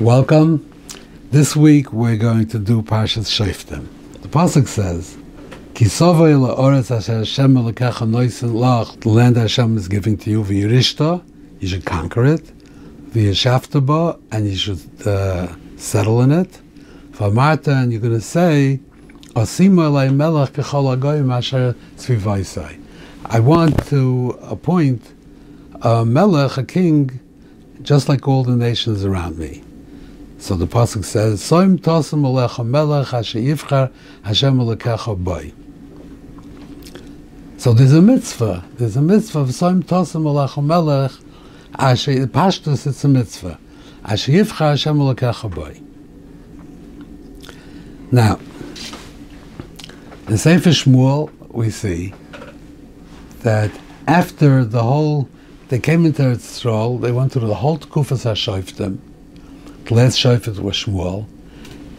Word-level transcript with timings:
Welcome. 0.00 0.66
This 1.30 1.54
week 1.54 1.92
we're 1.92 2.16
going 2.16 2.48
to 2.48 2.58
do 2.58 2.80
Parshas 2.80 3.28
Shoftim. 3.28 3.86
The 4.22 4.28
pasuk 4.28 4.66
says, 4.66 5.14
"Kisovay 5.74 6.40
la'oretz 6.40 6.88
Hashem 6.88 7.54
elikecha 7.54 8.08
noisin 8.08 8.52
lach." 8.52 8.98
The 9.02 9.10
land 9.10 9.36
Hashem 9.36 9.76
is 9.76 9.88
giving 9.88 10.16
to 10.16 10.30
you, 10.30 10.42
v'yirishta, 10.42 11.22
you 11.60 11.68
should 11.68 11.84
conquer 11.84 12.24
it, 12.24 12.50
v'yishaftaba, 13.10 14.18
and 14.32 14.48
you 14.48 14.56
should 14.56 14.80
uh, 15.06 15.48
settle 15.76 16.22
in 16.22 16.32
it. 16.32 16.62
V'amarta, 17.12 17.82
and 17.82 17.92
you're 17.92 18.00
going 18.00 18.14
to 18.14 18.22
say, 18.22 18.80
"Asima 19.34 20.14
melech 20.16 20.54
kechol 20.54 20.96
agoyim 20.96 21.30
asher 21.30 21.76
tzvivaisai." 21.98 22.82
I 23.26 23.40
want 23.40 23.86
to 23.88 24.38
appoint 24.40 25.12
a 25.82 26.06
melech, 26.06 26.56
a 26.56 26.64
king, 26.64 27.20
just 27.82 28.08
like 28.08 28.26
all 28.26 28.44
the 28.44 28.56
nations 28.56 29.04
around 29.04 29.36
me. 29.36 29.62
So 30.40 30.56
the 30.56 30.66
pasuk 30.66 31.04
says, 31.04 31.40
"Soim 31.40 31.78
tosim 31.78 32.22
alecha 32.22 32.66
melech 32.66 33.12
asher 33.12 33.38
yivchar 33.38 33.92
Hashem 34.22 34.58
alekecha 34.58 35.22
boy." 35.22 35.52
So 37.58 37.74
there's 37.74 37.92
a 37.92 38.00
mitzvah. 38.00 38.64
There's 38.78 38.96
a 38.96 39.02
mitzvah 39.02 39.40
of 39.40 39.48
soim 39.50 39.84
tosim 39.84 40.24
alecha 40.24 40.64
melech 40.64 41.12
asher 41.78 42.26
pashtus. 42.26 42.86
It's 42.86 43.04
a 43.04 43.08
mitzvah. 43.08 43.58
Asher 44.04 44.32
yivchar 44.32 44.70
Hashem 44.70 44.98
alekecha 44.98 45.54
boy. 45.54 45.78
Now, 48.10 48.40
in 50.26 50.38
Sefer 50.38 50.70
Shmuel, 50.70 51.30
we 51.50 51.70
see 51.70 52.14
that 53.42 53.70
after 54.08 54.64
the 54.64 54.82
whole, 54.82 55.28
they 55.68 55.78
came 55.78 56.06
into 56.06 56.22
Eretz 56.22 56.38
Yisrael, 56.38 57.00
they 57.00 57.12
went 57.12 57.32
through 57.32 57.46
the 57.46 57.54
whole 57.56 57.78
Tkufas 57.78 58.24
HaShoiftim, 58.24 58.98
the 59.86 59.94
last 59.94 60.18
Shofet 60.18 60.58
was 60.58 60.76
Shmuel, 60.76 61.26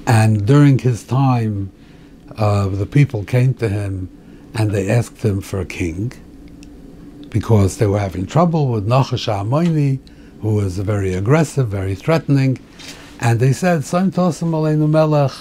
and 0.08 0.46
during 0.46 0.80
his 0.80 1.04
time, 1.04 1.72
uh, 2.38 2.68
the 2.68 2.86
people 2.86 3.24
came 3.24 3.54
to 3.56 3.70
him 3.70 4.10
and 4.54 4.72
they 4.72 4.90
asked 4.90 5.24
him 5.24 5.42
for 5.42 5.60
a 5.60 5.66
king 5.66 6.12
because 7.30 7.78
they 7.78 7.88
were 7.88 8.00
having 8.00 8.26
trouble 8.26 8.68
with 8.68 8.88
Nachash 8.88 9.28
Amoni, 9.28 10.00
who 10.42 10.56
was 10.56 10.78
very 10.80 11.14
aggressive, 11.14 11.68
very 11.68 11.96
threatening, 11.96 12.60
and 13.20 13.40
they 13.40 13.54
said, 13.54 13.86
"Sam 13.86 14.12
Tosim 14.12 14.52
Aleinu 14.52 14.90
Melech," 14.90 15.32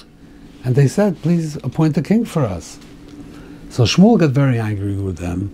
and 0.64 0.74
they 0.74 0.86
said, 0.86 1.20
"Please 1.22 1.56
appoint 1.56 1.96
a 1.96 2.02
king 2.02 2.24
for 2.24 2.44
us." 2.44 2.78
So 3.70 3.84
Shmuel 3.84 4.18
got 4.18 4.30
very 4.30 4.58
angry 4.58 4.96
with 4.96 5.18
them, 5.18 5.50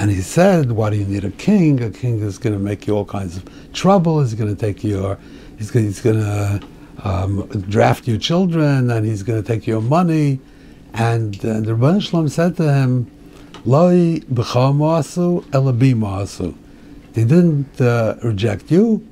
and 0.00 0.10
he 0.10 0.22
said, 0.22 0.72
"Why 0.72 0.88
do 0.88 0.96
you 0.96 1.04
need 1.04 1.24
a 1.24 1.30
king? 1.30 1.82
A 1.82 1.90
king 1.90 2.20
is 2.22 2.38
going 2.38 2.54
to 2.54 2.58
make 2.58 2.86
you 2.86 2.96
all 2.96 3.04
kinds 3.04 3.36
of 3.36 3.44
trouble. 3.74 4.20
He's 4.20 4.32
going 4.32 4.48
to 4.48 4.58
take 4.58 4.82
your, 4.82 5.18
he's 5.58 5.70
going, 5.70 5.92
to 5.92 6.60
um, 7.04 7.46
draft 7.68 8.08
your 8.08 8.16
children, 8.16 8.90
and 8.90 9.04
he's 9.04 9.22
going 9.22 9.42
to 9.42 9.46
take 9.46 9.66
your 9.66 9.82
money." 9.82 10.40
And 10.94 11.36
uh, 11.44 11.60
the 11.60 11.72
Rebbeinu 11.72 12.00
Shalom 12.00 12.30
said 12.30 12.56
to 12.56 12.72
him, 12.72 13.10
"Loi 13.66 14.20
b'chamasu 14.20 15.44
elabimasu." 15.50 16.54
They 17.12 17.24
didn't 17.24 17.78
uh, 17.78 18.14
reject 18.22 18.70
you; 18.70 19.06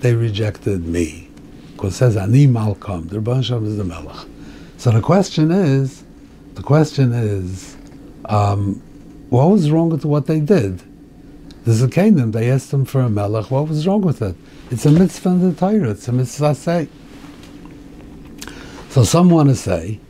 they 0.00 0.12
rejected 0.12 0.84
me. 0.84 1.30
Because 1.74 1.94
it 1.94 1.98
says 1.98 2.16
ani 2.16 2.48
malkam. 2.48 3.08
The 3.08 3.20
Rebbeinu 3.20 3.44
Shalom 3.44 3.66
is 3.66 3.76
the 3.76 3.84
melech. 3.84 4.26
So 4.76 4.90
the 4.90 5.00
question 5.00 5.52
is, 5.52 6.02
the 6.54 6.64
question 6.64 7.12
is. 7.12 7.76
Um, 8.24 8.82
what 9.32 9.50
was 9.50 9.70
wrong 9.70 9.88
with 9.88 10.04
what 10.04 10.26
they 10.26 10.40
did? 10.40 10.82
There's 11.64 11.80
a 11.80 11.88
kingdom. 11.88 12.32
They 12.32 12.50
asked 12.50 12.70
them 12.70 12.84
for 12.84 13.00
a 13.00 13.08
melech. 13.08 13.50
What 13.50 13.66
was 13.66 13.86
wrong 13.86 14.02
with 14.02 14.20
it? 14.20 14.36
It's 14.70 14.84
a 14.84 14.90
mitzvah 14.90 15.30
in 15.30 15.40
the 15.40 15.58
Torah. 15.58 15.92
It's 15.92 16.06
a 16.06 16.12
mitzvah 16.12 16.54
say. 16.54 16.86
So 18.90 19.04
some 19.04 19.30
want 19.30 19.48
to 19.48 19.56
say 19.56 20.00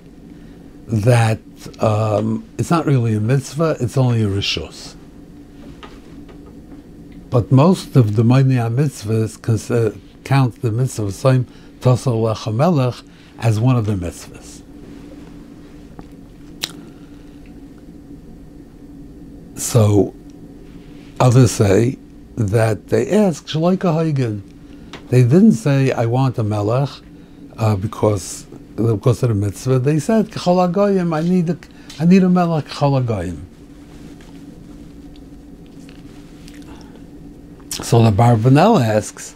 that 0.89 1.39
um, 1.79 2.49
it's 2.59 2.69
not 2.73 2.85
really 2.85 3.15
a 3.15 3.21
mitzvah. 3.21 3.77
It's 3.79 3.97
only 3.97 4.25
a 4.25 4.27
rishus. 4.27 4.97
But 7.31 7.53
most 7.53 7.95
of 7.95 8.17
the 8.17 8.25
Maimiyah 8.25 8.75
mitzvahs 8.75 9.41
count 10.25 10.63
the 10.63 10.73
mitzvah 10.73 11.05
of 11.05 11.13
Tosal 11.81 12.55
Melech 12.57 12.97
as 13.39 13.61
one 13.61 13.77
of 13.77 13.87
the 13.87 13.95
mitzvahs. 13.95 14.62
So 19.73 20.15
others 21.19 21.53
say 21.53 21.97
that 22.37 22.89
they 22.89 23.11
asked 23.11 23.47
Shalaika 23.47 23.95
Hagen. 23.95 24.43
They 25.09 25.23
didn't 25.23 25.53
say, 25.53 25.91
I 25.93 26.05
want 26.05 26.37
a 26.37 26.43
melech 26.43 26.91
uh, 27.57 27.77
because, 27.77 28.43
because 28.77 29.23
of 29.23 29.31
the 29.31 29.35
mitzvah. 29.35 29.79
They 29.79 29.99
said, 29.99 30.29
I 30.47 31.21
need 31.23 31.49
a, 31.49 31.59
I 31.99 32.05
need 32.05 32.23
a 32.23 32.29
melech 32.29 32.67
Chalagayim. 32.67 33.41
So 37.71 38.03
the 38.03 38.11
Barbanel 38.11 38.79
asks, 38.79 39.35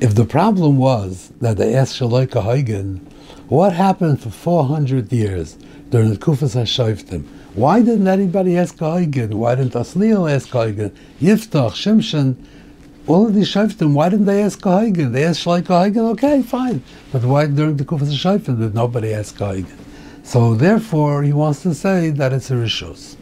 if 0.00 0.14
the 0.14 0.24
problem 0.24 0.78
was 0.78 1.34
that 1.42 1.58
they 1.58 1.74
asked 1.74 2.00
Shalaika 2.00 2.42
Hagen, 2.42 3.06
what 3.48 3.74
happened 3.74 4.22
for 4.22 4.30
400 4.30 5.12
years 5.12 5.58
during 5.90 6.10
the 6.10 6.16
Kufas 6.16 6.56
HaShoiftim? 6.56 7.26
Why 7.54 7.82
didn't 7.82 8.08
anybody 8.08 8.56
ask 8.56 8.76
Huygen? 8.76 9.34
Why 9.34 9.56
didn't 9.56 9.72
Asliel 9.72 10.32
ask 10.32 10.48
Huygen? 10.48 10.94
Yiftach, 11.20 11.72
Shimshon, 11.72 12.36
all 13.06 13.26
of 13.26 13.34
these 13.34 13.52
Shoftim, 13.52 13.92
why 13.92 14.08
didn't 14.08 14.26
they 14.26 14.42
ask 14.42 14.60
Huygen? 14.60 15.12
They 15.12 15.24
asked 15.24 15.44
Shloik 15.44 15.64
Huygen, 15.64 16.10
okay, 16.12 16.42
fine. 16.42 16.82
But 17.10 17.24
why 17.24 17.46
during 17.46 17.76
the 17.76 17.84
Kufas 17.84 18.12
Shoftim 18.12 18.60
did 18.60 18.74
nobody 18.74 19.12
ask 19.12 19.36
Huygen? 19.36 19.76
So 20.22 20.54
therefore, 20.54 21.24
he 21.24 21.32
wants 21.32 21.62
to 21.62 21.74
say 21.74 22.10
that 22.10 22.32
it's 22.32 22.50
a 22.50 22.54
Rishos. 22.54 23.16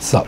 So, 0.00 0.26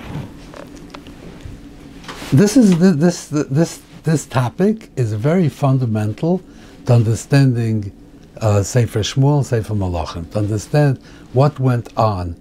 this 2.33 2.57
is 2.57 2.79
the, 2.79 2.93
this 2.93 3.27
this 3.27 3.83
this 4.05 4.27
topic 4.27 4.91
is 4.97 5.13
very 5.15 5.49
fundamental 5.49 6.41
to 6.87 6.93
understanding 6.93 7.93
uh, 8.41 8.63
Sefer 8.63 9.01
Shmuel, 9.01 9.45
Sefer 9.45 9.75
Malachim, 9.75 10.31
to 10.33 10.39
understand 10.39 10.99
what 11.33 11.59
went 11.59 11.97
on 11.97 12.37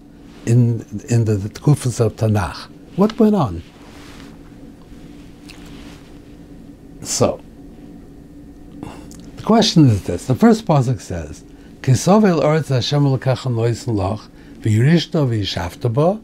in 0.45 0.85
in 1.09 1.25
the, 1.25 1.35
the 1.35 1.49
Tkufas 1.49 1.99
of 1.99 2.15
Tanakh. 2.15 2.69
What 2.95 3.17
went 3.19 3.35
on? 3.35 3.63
So, 7.01 7.41
the 9.35 9.43
question 9.43 9.87
is 9.87 10.03
this: 10.03 10.25
the 10.25 10.35
first 10.35 10.65
pasuk 10.65 10.99
says, 11.01 11.43
"Kisovel 11.81 12.41
Eretz 12.41 12.69
Hashem 12.69 13.03
lekachem 13.03 13.55
loisen 13.55 13.95
loch 13.95 14.29
v'yirishto 14.61 15.27
v'yishavta 15.27 16.21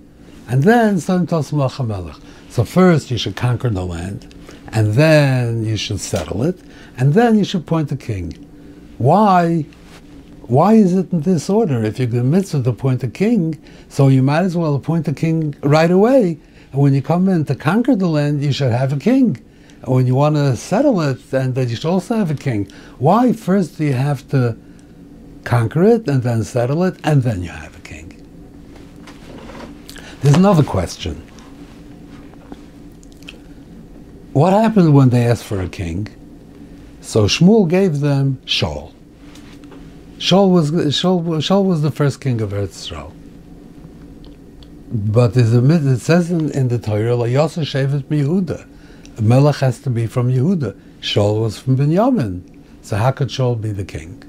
and 0.49 0.63
then 0.63 0.99
Son 0.99 1.27
Melech. 1.87 2.15
So 2.49 2.63
first 2.63 3.11
you 3.11 3.17
should 3.19 3.35
conquer 3.35 3.69
the 3.69 3.85
land, 3.85 4.33
and 4.71 4.93
then 4.93 5.65
you 5.65 5.77
should 5.77 5.99
settle 5.99 6.43
it, 6.43 6.59
and 6.97 7.13
then 7.13 7.37
you 7.37 7.43
should 7.43 7.61
appoint 7.61 7.91
a 7.91 7.97
king. 7.97 8.33
Why? 8.97 9.65
Why 10.41 10.73
is 10.73 10.95
it 10.95 11.11
in 11.11 11.21
this 11.21 11.49
order? 11.49 11.83
If 11.83 11.99
you're 11.99 12.07
going 12.07 12.31
mitzvah 12.31 12.63
to 12.63 12.71
appoint 12.71 13.03
a 13.03 13.07
king, 13.07 13.61
so 13.87 14.07
you 14.07 14.23
might 14.23 14.41
as 14.41 14.57
well 14.57 14.73
appoint 14.73 15.07
a 15.07 15.13
king 15.13 15.55
right 15.61 15.91
away. 15.91 16.39
And 16.71 16.81
when 16.81 16.93
you 16.93 17.01
come 17.01 17.29
in 17.29 17.45
to 17.45 17.55
conquer 17.55 17.95
the 17.95 18.07
land, 18.07 18.43
you 18.43 18.51
should 18.51 18.71
have 18.71 18.91
a 18.91 18.97
king. 18.97 19.37
And 19.83 19.93
when 19.93 20.07
you 20.07 20.15
want 20.15 20.35
to 20.35 20.57
settle 20.57 21.01
it, 21.01 21.29
then 21.29 21.53
you 21.55 21.75
should 21.75 21.85
also 21.85 22.15
have 22.15 22.31
a 22.31 22.35
king. 22.35 22.67
Why 22.97 23.31
first 23.31 23.77
do 23.77 23.85
you 23.85 23.93
have 23.93 24.27
to 24.29 24.57
conquer 25.43 25.83
it 25.83 26.07
and 26.07 26.23
then 26.23 26.43
settle 26.43 26.83
it, 26.83 26.97
and 27.03 27.21
then 27.21 27.43
you 27.43 27.49
have 27.49 27.77
a 27.77 27.81
king? 27.81 28.15
There's 30.21 30.35
another 30.35 30.63
question. 30.63 31.28
What 34.33 34.53
happened 34.53 34.93
when 34.93 35.09
they 35.09 35.25
asked 35.25 35.43
for 35.43 35.59
a 35.59 35.67
king? 35.67 36.07
So 37.01 37.25
Shmuel 37.25 37.67
gave 37.67 37.99
them 37.99 38.39
Shaul. 38.45 38.93
Shaul 40.19 40.51
was 40.51 40.69
Shaul, 40.69 41.23
Shaul 41.39 41.65
was 41.65 41.81
the 41.81 41.89
first 41.89 42.21
king 42.21 42.39
of 42.39 42.51
Eretz 42.51 42.91
Yisrael. 42.91 43.11
But 44.91 45.35
it 45.35 45.99
says 45.99 46.29
in, 46.29 46.51
in 46.51 46.67
the 46.67 46.77
Torah, 46.77 47.27
Yosef 47.27 47.67
Shevet 47.67 48.03
Yehuda. 48.03 48.67
A 49.17 49.21
melech 49.23 49.55
has 49.57 49.79
to 49.79 49.89
be 49.89 50.05
from 50.05 50.29
Yehuda. 50.29 50.79
Shaul 51.01 51.41
was 51.41 51.57
from 51.57 51.77
Binyamin. 51.77 52.43
So 52.83 52.97
how 52.97 53.09
could 53.09 53.29
Shaul 53.29 53.59
be 53.59 53.71
the 53.71 53.85
king? 53.85 54.23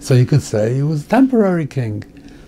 So 0.00 0.12
you 0.12 0.26
could 0.26 0.42
say 0.42 0.74
he 0.74 0.82
was 0.82 1.06
a 1.06 1.08
temporary 1.08 1.66
king. 1.66 2.04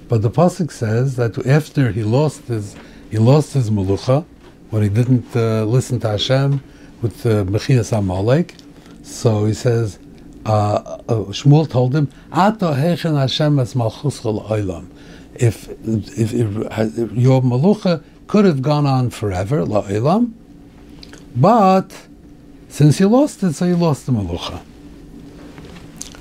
But 0.08 0.20
the 0.20 0.30
pasuk 0.30 0.70
says 0.70 1.16
that 1.16 1.46
after 1.46 1.90
he 1.90 2.02
lost 2.02 2.42
his 2.48 2.76
he 3.10 3.16
lost 3.16 3.54
his 3.54 3.70
melucha 3.70 4.26
when 4.68 4.82
he 4.82 4.90
didn't 4.90 5.34
uh, 5.34 5.64
listen 5.64 5.98
to 6.00 6.08
Hashem 6.08 6.62
with 7.02 7.26
uh, 7.26 7.44
Mechias 7.44 7.96
Amalek, 7.96 8.54
so 9.02 9.44
he 9.44 9.54
says, 9.54 9.98
uh, 10.46 10.50
uh, 10.50 10.98
Shmuel 11.30 11.68
told 11.68 11.94
him, 11.94 12.10
Ato 12.32 12.72
hechen 12.72 13.18
Hashem 13.18 13.58
es 13.58 13.74
malchus 13.74 14.20
oilam. 14.20 14.88
If, 15.34 15.68
if, 16.18 16.32
if, 16.32 17.12
your 17.12 17.42
malucha 17.42 18.02
could 18.26 18.44
have 18.44 18.62
gone 18.62 18.86
on 18.86 19.10
forever, 19.10 19.64
la'olam, 19.64 20.32
But 21.34 21.92
since 22.68 23.00
you 23.00 23.08
lost 23.08 23.42
it, 23.42 23.52
so 23.52 23.66
you 23.66 23.76
lost 23.76 24.06
the 24.06 24.12
Malucha. 24.12 24.62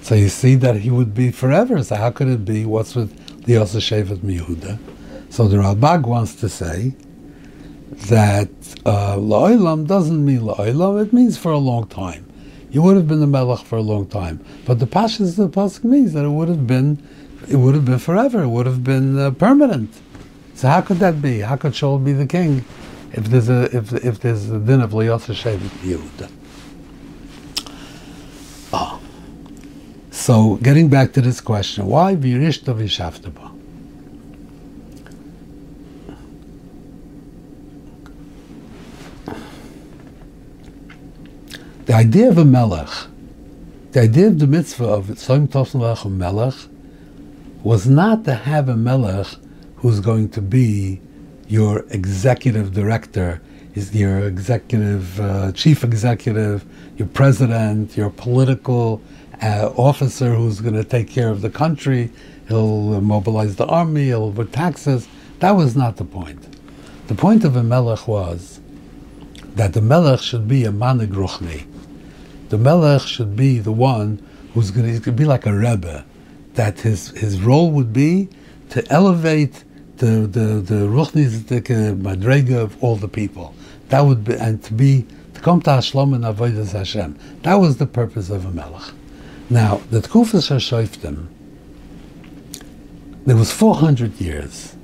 So 0.01 0.15
you 0.15 0.27
see 0.27 0.55
that 0.55 0.77
he 0.77 0.89
would 0.89 1.13
be 1.13 1.31
forever. 1.31 1.81
So 1.83 1.95
how 1.95 2.11
could 2.11 2.27
it 2.27 2.43
be? 2.43 2.65
What's 2.65 2.95
with 2.95 3.45
the 3.45 3.53
Yosef 3.53 3.83
Shevet 3.83 4.17
Miyehuda? 4.17 4.77
So 5.29 5.47
the 5.47 5.55
Ralbag 5.55 6.01
wants 6.01 6.35
to 6.35 6.49
say 6.49 6.95
that 7.91 8.49
uh, 8.85 9.15
La'olam 9.17 9.85
doesn't 9.85 10.23
mean 10.23 10.41
La'olam, 10.41 11.01
it 11.05 11.13
means 11.13 11.37
for 11.37 11.51
a 11.51 11.57
long 11.57 11.87
time. 11.87 12.25
You 12.71 12.81
would 12.81 12.95
have 12.95 13.07
been 13.07 13.19
the 13.19 13.27
Melech 13.27 13.65
for 13.65 13.77
a 13.77 13.81
long 13.81 14.07
time. 14.07 14.43
But 14.65 14.79
the 14.79 14.87
Pashas 14.87 15.37
of 15.37 15.51
the 15.51 15.59
Pasuk 15.59 15.83
means 15.83 16.13
that 16.13 16.23
it 16.23 16.29
would 16.29 16.47
have 16.47 16.65
been 16.65 17.05
it 17.49 17.55
would 17.55 17.75
have 17.75 17.85
been 17.85 17.99
forever, 17.99 18.43
it 18.43 18.47
would 18.47 18.65
have 18.65 18.83
been 18.83 19.17
uh, 19.17 19.31
permanent. 19.31 19.93
So 20.53 20.67
how 20.69 20.81
could 20.81 20.99
that 20.99 21.21
be? 21.21 21.39
How 21.39 21.55
could 21.57 21.73
Shaul 21.73 22.03
be 22.03 22.13
the 22.13 22.27
king 22.27 22.63
if 23.11 23.25
there's 23.25 23.49
a 23.49 23.63
if 23.75 23.91
if 23.93 24.19
there's 24.21 24.49
a 24.49 24.59
din 24.59 24.79
of 24.81 24.91
Liyosef 24.91 25.35
Shevet 25.35 25.59
Yehuda? 25.81 26.31
Ah. 28.71 28.99
So 30.11 30.55
getting 30.57 30.87
back 30.87 31.13
to 31.13 31.21
this 31.21 31.41
question, 31.41 31.87
why 31.87 32.15
Virishta 32.15 32.73
Vishaftaba? 32.75 33.50
The 41.91 41.97
idea 41.97 42.29
of 42.29 42.37
a 42.37 42.45
melech, 42.45 42.87
the 43.91 44.03
idea 44.03 44.27
of 44.27 44.39
the 44.39 44.47
mitzvah 44.47 44.85
of 44.85 45.07
Soim 45.07 45.49
Tosnalach 45.49 46.09
melech, 46.09 46.53
was 47.63 47.85
not 47.85 48.23
to 48.23 48.33
have 48.33 48.69
a 48.69 48.77
melech 48.77 49.27
who's 49.75 49.99
going 49.99 50.29
to 50.29 50.41
be 50.41 51.01
your 51.49 51.85
executive 51.89 52.71
director, 52.73 53.41
is 53.75 53.93
your 53.93 54.19
executive 54.19 55.19
uh, 55.19 55.51
chief 55.51 55.83
executive, 55.83 56.63
your 56.95 57.09
president, 57.09 57.97
your 57.97 58.09
political 58.09 59.01
uh, 59.41 59.73
officer 59.75 60.33
who's 60.33 60.61
going 60.61 60.75
to 60.75 60.85
take 60.85 61.09
care 61.09 61.27
of 61.27 61.41
the 61.41 61.49
country. 61.49 62.09
He'll 62.47 63.01
mobilize 63.01 63.57
the 63.57 63.65
army. 63.65 64.05
He'll 64.05 64.31
put 64.31 64.53
taxes. 64.53 65.09
That 65.39 65.57
was 65.57 65.75
not 65.75 65.97
the 65.97 66.05
point. 66.05 66.41
The 67.07 67.15
point 67.15 67.43
of 67.43 67.57
a 67.57 67.63
melech 67.63 68.07
was 68.07 68.61
that 69.55 69.73
the 69.73 69.81
melech 69.81 70.21
should 70.21 70.47
be 70.47 70.63
a 70.63 70.71
manig 70.71 71.09
ruchni. 71.09 71.65
The 72.51 72.57
melech 72.57 73.03
should 73.03 73.37
be 73.37 73.59
the 73.59 73.71
one 73.71 74.21
who's 74.53 74.71
going 74.71 75.01
to 75.01 75.11
be 75.13 75.23
like 75.23 75.45
a 75.45 75.53
rebbe. 75.53 76.03
That 76.55 76.81
his 76.81 77.11
his 77.11 77.39
role 77.39 77.71
would 77.71 77.93
be 77.93 78.27
to 78.71 78.85
elevate 78.91 79.63
the 79.99 80.27
the 80.27 80.59
the 80.59 80.81
ruchnistic 80.97 81.71
uh, 81.71 81.95
madrega 81.95 82.57
of 82.57 82.83
all 82.83 82.97
the 82.97 83.07
people. 83.07 83.55
That 83.87 84.01
would 84.01 84.25
be 84.25 84.33
and 84.33 84.61
to 84.65 84.73
be 84.73 85.07
to 85.33 85.39
come 85.39 85.61
to 85.61 85.69
Hashlom 85.69 86.13
and 86.13 86.25
avodas 86.25 86.73
Hashem. 86.73 87.17
That 87.43 87.55
was 87.55 87.77
the 87.77 87.85
purpose 87.85 88.29
of 88.29 88.45
a 88.45 88.51
melech. 88.51 88.91
Now 89.49 89.79
the 89.89 90.01
Tkufas 90.01 90.51
Hashoiftim, 90.51 91.27
there 93.25 93.37
was 93.37 93.53
four 93.53 93.75
hundred 93.75 94.19
years, 94.19 94.75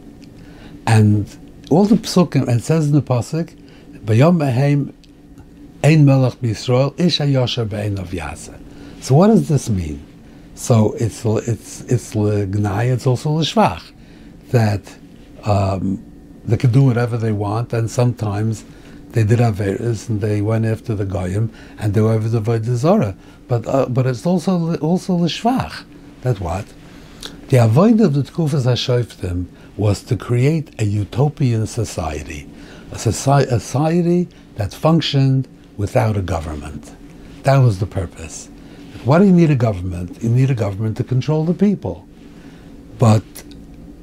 and 0.86 1.28
all 1.70 1.84
the 1.84 1.98
psukim 1.98 2.48
and 2.48 2.64
says 2.64 2.88
in 2.88 2.94
the 2.94 3.02
pasuk, 3.02 3.54
"Bayom 4.06 4.94
Ein 5.84 6.06
Melech 6.06 6.34
B'Yisrael 6.42 7.00
Ish 7.00 7.20
Hayosher 7.20 7.68
Be'ein 7.70 8.00
of 8.00 8.10
Yasa." 8.12 8.60
So 9.02 9.16
what 9.16 9.28
does 9.28 9.48
this 9.48 9.70
mean? 9.70 10.04
So 10.56 10.94
it's 10.94 11.24
it's 11.24 11.82
it's 11.82 12.16
l'gnai, 12.16 12.92
it's 12.92 13.06
also 13.06 13.32
l'shvach, 13.32 13.92
that 14.50 14.82
um, 15.44 16.04
they 16.46 16.58
could 16.58 16.72
do 16.72 16.84
whatever 16.84 17.18
they 17.18 17.32
want, 17.32 17.74
and 17.74 17.92
sometimes 17.92 18.66
they 19.12 19.24
did 19.24 19.40
averis 19.40 20.10
and 20.10 20.22
they 20.22 20.42
went 20.42 20.66
after 20.66 20.94
the 20.94 21.06
goyim 21.06 21.52
and 21.80 21.94
they 21.94 22.02
were 22.02 22.18
the 22.20 22.42
avodah 22.42 23.16
But 23.48 23.68
uh, 23.68 23.86
but 23.88 24.06
it's 24.06 24.26
also 24.26 24.76
also 24.78 25.18
the 25.18 25.28
shvach. 25.28 25.86
That 26.22 26.40
what 26.40 26.66
the 27.50 27.58
avoid 27.58 28.02
of 28.02 28.14
the 28.14 28.24
tkufas 28.24 28.66
hashoiftim 28.66 29.46
was 29.78 30.04
to 30.04 30.18
create 30.18 30.74
a 30.82 30.86
utopian 30.86 31.68
society, 31.68 32.50
a 32.92 33.00
society, 33.00 33.50
a 33.50 33.60
society 33.60 34.28
that 34.56 34.74
functioned 34.74 35.48
without 35.78 36.18
a 36.18 36.22
government. 36.22 36.94
That 37.44 37.58
was 37.58 37.80
the 37.80 37.86
purpose. 37.86 38.50
Why 39.06 39.20
do 39.20 39.26
you 39.26 39.32
need 39.32 39.52
a 39.52 39.56
government? 39.56 40.22
You 40.22 40.30
need 40.30 40.50
a 40.50 40.56
government 40.56 40.98
to 40.98 41.04
control 41.04 41.46
the 41.46 41.54
people. 41.54 42.06
But 43.00 43.24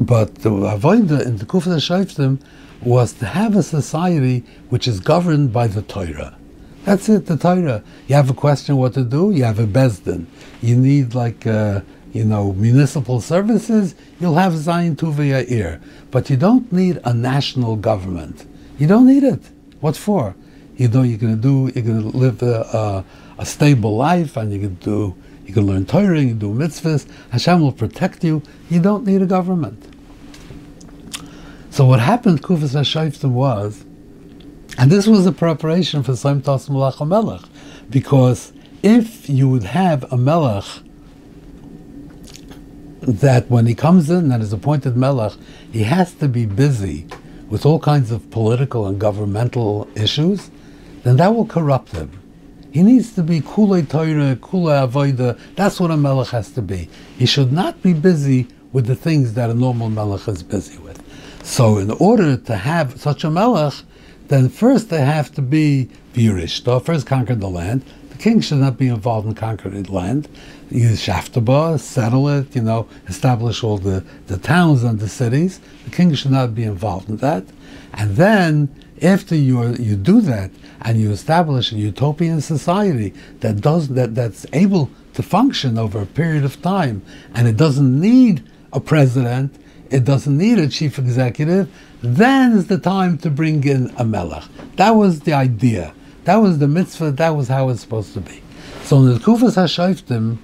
but 0.01 0.37
the 0.37 0.51
avodah 0.51 1.27
in 1.27 1.37
the 1.37 1.47
Kufa 1.47 1.71
Shaiftim 1.71 2.41
was 2.83 3.13
to 3.15 3.27
have 3.27 3.57
a 3.57 3.63
society 3.63 4.45
which 4.69 4.87
is 4.89 5.01
governed 5.01 5.53
by 5.53 5.67
the 5.67 5.83
Torah. 5.83 6.37
That's 6.85 7.09
it, 7.09 7.27
the 7.27 7.37
Torah. 7.37 7.83
You 8.09 8.15
have 8.15 8.31
a 8.31 8.35
question 8.35 8.77
what 8.77 8.95
to 8.95 9.05
do, 9.05 9.31
you 9.31 9.45
have 9.45 9.59
a 9.59 9.67
Bezdin. 9.67 10.27
You 10.61 10.77
need 10.77 11.15
like, 11.15 11.47
uh, 11.47 11.81
you 12.13 12.25
know, 12.25 12.53
municipal 12.53 13.21
services, 13.21 13.95
you'll 14.21 14.35
have 14.35 14.53
Zayin 14.53 14.97
Tuva 14.97 15.47
Yair. 15.47 15.81
But 16.11 16.29
you 16.29 16.37
don't 16.37 16.71
need 16.73 17.01
a 17.05 17.15
national 17.15 17.77
government. 17.77 18.47
You 18.79 18.87
don't 18.87 19.07
need 19.07 19.23
it. 19.23 19.41
What 19.81 19.97
for? 19.97 20.35
You 20.77 20.89
know, 20.89 21.03
you're 21.03 21.19
going 21.19 21.37
to 21.37 21.41
do, 21.41 21.73
you're 21.75 21.85
going 21.85 22.11
to 22.11 22.17
live 22.17 22.43
a, 22.43 22.61
a, 22.63 23.05
a 23.39 23.47
stable 23.47 23.97
life 23.97 24.37
and 24.37 24.53
you 24.53 24.61
can 24.61 24.75
do 24.77 25.15
you 25.47 25.53
can 25.53 25.67
learn 25.67 25.85
Torah, 25.85 26.21
you 26.21 26.29
can 26.29 26.39
do 26.39 26.53
mitzvahs. 26.53 27.07
Hashem 27.31 27.61
will 27.61 27.73
protect 27.73 28.25
you. 28.25 28.43
You 28.71 28.81
don't 28.81 29.07
need 29.07 29.21
a 29.21 29.27
government. 29.27 29.91
So 31.71 31.87
what 31.87 32.01
happened, 32.01 32.43
Kufas 32.43 32.75
HaShaiftim, 32.75 33.33
was, 33.33 33.85
and 34.79 34.91
this 34.91 35.07
was 35.07 35.27
a 35.27 35.33
preparation 35.33 36.03
for 36.03 36.13
Saim 36.13 36.43
Tas 36.43 36.71
Melech 36.71 37.01
Melech, 37.01 37.43
because 37.91 38.53
if 38.83 39.29
you 39.29 39.49
would 39.51 39.65
have 39.65 40.11
a 40.13 40.17
Melech 40.17 40.65
that 43.01 43.51
when 43.51 43.67
he 43.67 43.75
comes 43.75 44.09
in 44.09 44.33
and 44.33 44.43
is 44.43 44.53
appointed 44.53 44.97
Melech, 44.97 45.33
he 45.71 45.83
has 45.83 46.15
to 46.15 46.29
be 46.29 46.47
busy 46.47 47.07
with 47.51 47.67
all 47.67 47.79
kinds 47.79 48.11
of 48.11 48.31
political 48.31 48.87
and 48.87 48.99
governmental 48.99 49.89
issues, 49.95 50.51
then 51.05 51.17
that 51.19 51.35
will 51.35 51.47
corrupt 51.47 51.93
him. 51.93 52.11
He 52.73 52.83
needs 52.83 53.15
to 53.15 53.23
be 53.23 53.41
kulei 53.41 53.89
Torah, 53.89 54.35
kulei 54.35 54.89
avoida. 54.89 55.39
That's 55.55 55.79
what 55.79 55.93
a 55.93 55.97
melech 55.97 56.31
has 56.31 56.51
to 56.53 56.63
be. 56.63 56.89
He 57.17 57.25
should 57.25 57.53
not 57.53 57.81
be 57.83 57.93
busy 57.93 58.49
with 58.73 58.87
the 58.87 58.97
things 58.97 59.35
that 59.35 59.49
a 59.49 59.55
normal 59.55 59.91
melech 59.91 60.27
is 60.27 60.43
busy 60.43 60.77
with. 60.79 61.01
So, 61.45 61.79
in 61.79 61.91
order 61.93 62.37
to 62.37 62.57
have 62.57 63.01
such 63.01 63.23
a 63.23 63.31
melech, 63.31 63.75
then 64.29 64.49
first 64.49 64.89
they 64.89 65.03
have 65.03 65.31
to 65.35 65.43
be 65.43 65.89
Virishta, 66.15 66.85
first 66.85 67.07
conquer 67.07 67.35
the 67.35 67.49
land. 67.49 67.85
The 68.11 68.17
king 68.17 68.41
should 68.41 68.59
not 68.59 68.79
be 68.79 68.89
involved 68.89 69.29
in 69.29 69.35
conquering 69.35 69.83
the 69.83 69.93
land. 69.93 70.29
Use 70.71 71.05
Shaftaba, 71.05 71.79
settle 71.79 72.29
it, 72.29 72.57
you 72.57 72.63
know, 72.63 72.89
establish 73.07 73.63
all 73.63 73.79
the, 73.79 74.05
the 74.27 74.39
towns 74.39 74.83
and 74.83 74.99
the 74.99 75.09
cities. 75.09 75.61
The 75.85 75.91
king 75.91 76.15
should 76.15 76.31
not 76.31 76.55
be 76.55 76.65
involved 76.65 77.09
in 77.09 77.19
that. 77.19 77.45
And 77.93 78.17
then, 78.17 78.75
after 79.05 79.35
you, 79.35 79.75
you 79.75 79.97
do 79.97 80.21
that, 80.23 80.51
and 80.83 81.01
you 81.01 81.11
establish 81.11 81.73
a 81.73 81.77
utopian 81.77 82.41
society 82.41 83.13
that 83.41 83.61
does 83.61 83.89
that 83.89 84.15
that's 84.15 84.47
able 84.53 84.91
to 85.15 85.23
function 85.23 85.79
over 85.79 86.03
a 86.03 86.07
period 86.07 86.45
of 86.45 86.61
time, 86.63 87.03
and 87.35 87.47
it 87.47 87.57
doesn't 87.57 88.01
need 88.01 88.43
a 88.73 88.81
president, 88.81 89.55
it 89.91 90.05
doesn't 90.05 90.37
need 90.37 90.59
a 90.59 90.69
chief 90.69 90.99
executive, 90.99 91.71
then 92.03 92.53
is 92.53 92.67
the 92.67 92.79
time 92.79 93.17
to 93.19 93.31
bring 93.31 93.63
in 93.65 93.93
a 93.97 94.05
melech. 94.05 94.45
That 94.77 94.91
was 94.91 95.21
the 95.21 95.33
idea. 95.33 95.95
That 96.25 96.37
was 96.37 96.59
the 96.59 96.69
mitzvah. 96.69 97.13
That 97.13 97.31
was 97.31 97.49
how 97.49 97.69
it's 97.69 97.83
supposed 97.83 98.15
to 98.15 98.21
be. 98.21 98.43
So 98.83 98.99
in 98.99 99.13
the 99.13 99.21
Kufas 99.21 99.57
Hashayftim, 99.57 100.39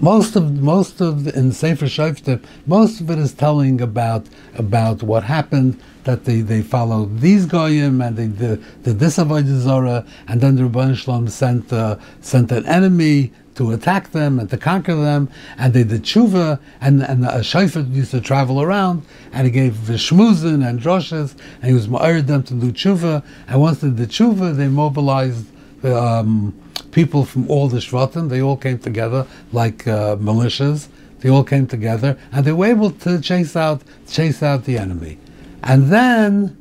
most 0.00 0.36
of 0.36 0.62
most 0.62 1.00
of 1.00 1.26
in 1.26 1.50
Sefer 1.50 1.86
Shoftim, 1.86 2.42
most 2.66 3.00
of 3.00 3.10
it 3.10 3.18
is 3.18 3.32
telling 3.32 3.80
about 3.80 4.26
about 4.54 5.02
what 5.02 5.24
happened 5.24 5.80
that 6.08 6.24
they, 6.24 6.40
they 6.40 6.62
followed 6.62 7.20
these 7.20 7.44
goyim 7.44 8.00
and 8.00 8.16
they 8.16 8.28
did, 8.28 8.64
did 8.82 8.98
this 8.98 9.18
avodah 9.18 9.58
zara, 9.58 10.06
and 10.26 10.40
then 10.40 10.56
the 10.56 10.62
Rebbeinu 10.62 10.96
Shalom 10.96 11.28
sent 11.28 11.70
uh, 11.70 11.98
sent 12.22 12.50
an 12.50 12.64
enemy 12.64 13.30
to 13.56 13.72
attack 13.72 14.12
them 14.12 14.40
and 14.40 14.48
to 14.48 14.56
conquer 14.56 14.94
them, 14.94 15.28
and 15.58 15.74
they 15.74 15.84
did 15.84 16.04
tshuva, 16.04 16.58
and 16.80 17.02
and 17.02 17.26
a 17.26 17.40
shofet 17.40 17.92
used 17.92 18.12
to 18.12 18.22
travel 18.22 18.62
around, 18.62 19.02
and 19.34 19.46
he 19.46 19.50
gave 19.50 19.74
shmuzin 20.06 20.66
and 20.66 20.80
droshes, 20.80 21.36
and 21.60 21.66
he 21.70 21.74
was 21.74 21.88
ma'arid 21.88 22.26
them 22.26 22.42
to 22.42 22.54
do 22.54 22.72
tshuva, 22.72 23.22
and 23.46 23.60
once 23.60 23.80
they 23.80 23.90
did 23.90 24.08
tshuva, 24.08 24.56
they 24.56 24.68
mobilized. 24.68 25.46
Um, 25.84 26.54
people 26.90 27.24
from 27.24 27.48
all 27.48 27.68
the 27.68 27.78
Shvatim, 27.78 28.28
they 28.30 28.40
all 28.40 28.56
came 28.56 28.78
together 28.78 29.26
like 29.52 29.86
uh, 29.86 30.16
militias. 30.16 30.88
They 31.20 31.28
all 31.28 31.44
came 31.44 31.66
together 31.66 32.18
and 32.32 32.44
they 32.44 32.52
were 32.52 32.66
able 32.66 32.90
to 33.04 33.20
chase 33.20 33.54
out 33.54 33.82
chase 34.08 34.42
out 34.42 34.64
the 34.64 34.78
enemy. 34.78 35.18
And 35.62 35.90
then 35.90 36.56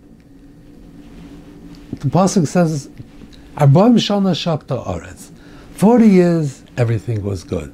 the 1.91 2.07
pasuk 2.07 2.47
says, 2.47 2.89
"Arbaim 3.55 3.95
shana 3.95 4.33
shakta 4.33 4.85
aretz." 4.85 5.31
Forty 5.73 6.07
years, 6.07 6.63
everything 6.77 7.23
was 7.23 7.43
good. 7.43 7.71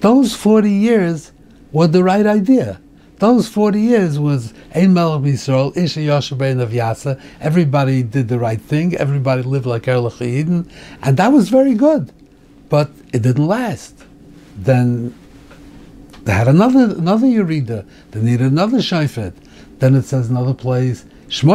Those 0.00 0.34
forty 0.34 0.72
years 0.72 1.32
were 1.72 1.86
the 1.86 2.02
right 2.02 2.26
idea. 2.26 2.80
Those 3.20 3.48
40 3.48 3.82
years 3.82 4.18
was 4.18 4.54
Ein 4.74 4.94
Melech 4.94 5.20
Yisrael, 5.20 5.76
Isha 5.76 6.00
Yoshebein 6.00 6.58
of 6.58 6.70
Yasa. 6.70 7.20
Everybody 7.38 8.02
did 8.02 8.28
the 8.28 8.38
right 8.38 8.60
thing. 8.60 8.96
Everybody 8.96 9.42
lived 9.42 9.66
like 9.66 9.82
Erlich 9.82 10.22
Eden. 10.22 10.70
And 11.02 11.18
that 11.18 11.28
was 11.28 11.50
very 11.50 11.74
good. 11.74 12.10
But 12.70 12.90
it 13.12 13.20
didn't 13.20 13.46
last. 13.46 13.94
Then 14.56 15.14
they 16.24 16.32
had 16.32 16.48
another 16.48 16.96
another 16.96 17.26
Yerida. 17.26 17.86
They 18.12 18.22
needed 18.22 18.52
another 18.52 18.78
Shayfet. 18.78 19.34
Then 19.80 19.94
it 19.94 20.04
says 20.04 20.30
in 20.30 20.36
another 20.36 20.54
place, 20.54 21.04
So 21.28 21.46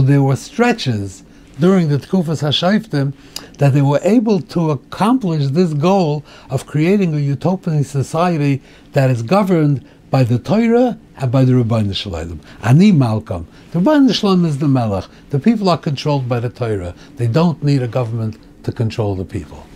there 0.00 0.22
were 0.22 0.36
stretches 0.36 1.24
during 1.58 1.88
the 1.88 1.98
Tkufas 1.98 2.42
Hashayftim 2.42 3.12
that 3.58 3.72
they 3.74 3.82
were 3.82 4.00
able 4.02 4.40
to 4.40 4.70
accomplish 4.70 5.48
this 5.48 5.74
goal 5.74 6.24
of 6.48 6.66
creating 6.66 7.14
a 7.14 7.18
utopian 7.18 7.84
society 7.84 8.62
that 8.92 9.10
is 9.10 9.22
governed 9.22 9.84
by 10.10 10.22
the 10.24 10.38
Torah 10.38 10.98
and 11.16 11.30
by 11.30 11.44
the 11.44 11.52
Rabbeinu 11.52 11.94
Shalom. 11.94 12.40
Ani 12.62 12.92
malkam. 12.92 13.46
The 13.72 13.80
Rabbeinu 13.80 14.14
Shalom 14.14 14.44
is 14.44 14.58
the 14.58 14.68
Melech. 14.68 15.04
The 15.30 15.38
people 15.38 15.68
are 15.68 15.78
controlled 15.78 16.28
by 16.28 16.40
the 16.40 16.48
Torah. 16.48 16.94
They 17.16 17.26
don't 17.26 17.62
need 17.62 17.82
a 17.82 17.88
government 17.88 18.38
to 18.64 18.72
control 18.72 19.14
the 19.14 19.24
people. 19.24 19.66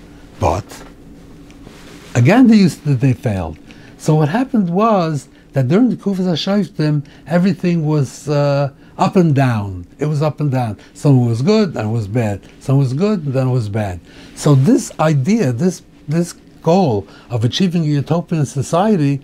But 0.40 0.82
again, 2.14 2.48
they 2.48 2.56
used 2.56 2.84
to, 2.84 2.94
they 2.94 3.12
failed. 3.12 3.58
So 3.96 4.16
what 4.16 4.28
happened 4.28 4.70
was 4.70 5.28
that 5.54 5.68
during 5.68 5.88
the 5.88 5.96
Kufas 5.96 6.26
Hashayftim, 6.26 7.06
everything 7.26 7.86
was 7.86 8.28
uh, 8.28 8.70
up 8.98 9.16
and 9.16 9.34
down. 9.34 9.86
It 9.98 10.06
was 10.06 10.20
up 10.20 10.40
and 10.40 10.50
down. 10.50 10.78
Some 10.92 11.26
was 11.26 11.42
good 11.42 11.76
and 11.76 11.88
it 11.88 11.92
was 11.92 12.06
bad. 12.06 12.42
Some 12.60 12.78
was 12.78 12.92
good 12.92 13.24
then 13.32 13.48
it 13.48 13.52
was 13.52 13.68
bad. 13.68 14.00
So 14.34 14.54
this 14.54 14.92
idea, 15.00 15.52
this 15.52 15.82
this 16.06 16.34
goal 16.62 17.06
of 17.30 17.44
achieving 17.44 17.82
a 17.84 17.86
utopian 17.86 18.46
society, 18.46 19.20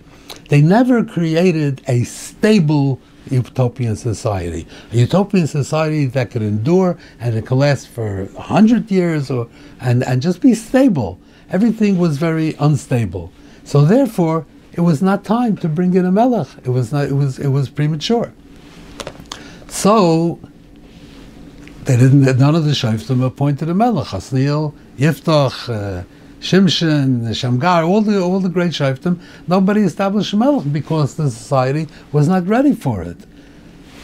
they 0.49 0.61
never 0.61 1.03
created 1.03 1.81
a 1.87 2.03
stable 2.03 2.99
utopian 3.29 3.95
society. 3.95 4.67
A 4.91 4.97
utopian 4.97 5.47
society 5.47 6.05
that 6.07 6.31
could 6.31 6.41
endure 6.41 6.97
and 7.19 7.35
it 7.35 7.45
could 7.45 7.57
last 7.57 7.87
for 7.89 8.23
a 8.37 8.41
hundred 8.41 8.89
years 8.89 9.29
or 9.29 9.49
and, 9.79 10.03
and 10.03 10.21
just 10.21 10.41
be 10.41 10.53
stable. 10.53 11.19
Everything 11.49 11.97
was 11.97 12.17
very 12.17 12.55
unstable. 12.59 13.31
So 13.63 13.85
therefore 13.85 14.45
it 14.73 14.81
was 14.81 15.01
not 15.01 15.23
time 15.23 15.57
to 15.57 15.67
bring 15.67 15.93
in 15.93 16.05
a 16.05 16.11
melech. 16.11 16.47
It 16.63 16.69
was 16.69 16.91
not. 16.91 17.05
It 17.05 17.13
was. 17.13 17.39
It 17.39 17.49
was 17.49 17.69
premature. 17.69 18.33
So 19.67 20.39
they 21.83 21.97
didn't. 21.97 22.21
None 22.39 22.55
of 22.55 22.65
the 22.65 22.71
shayftim 22.71 23.25
appointed 23.25 23.69
a 23.69 23.73
melech. 23.73 24.07
Hasniel, 24.07 24.73
Yiftach, 24.97 25.69
uh, 25.69 26.03
Shimshon, 26.39 27.35
Shamgar, 27.35 27.83
all 27.83 28.01
the 28.01 28.21
all 28.21 28.39
the 28.39 28.49
great 28.49 28.71
shayftim. 28.71 29.19
Nobody 29.47 29.81
established 29.81 30.33
a 30.33 30.37
melech 30.37 30.71
because 30.71 31.15
the 31.15 31.29
society 31.29 31.87
was 32.11 32.27
not 32.27 32.47
ready 32.47 32.73
for 32.73 33.01
it. 33.01 33.17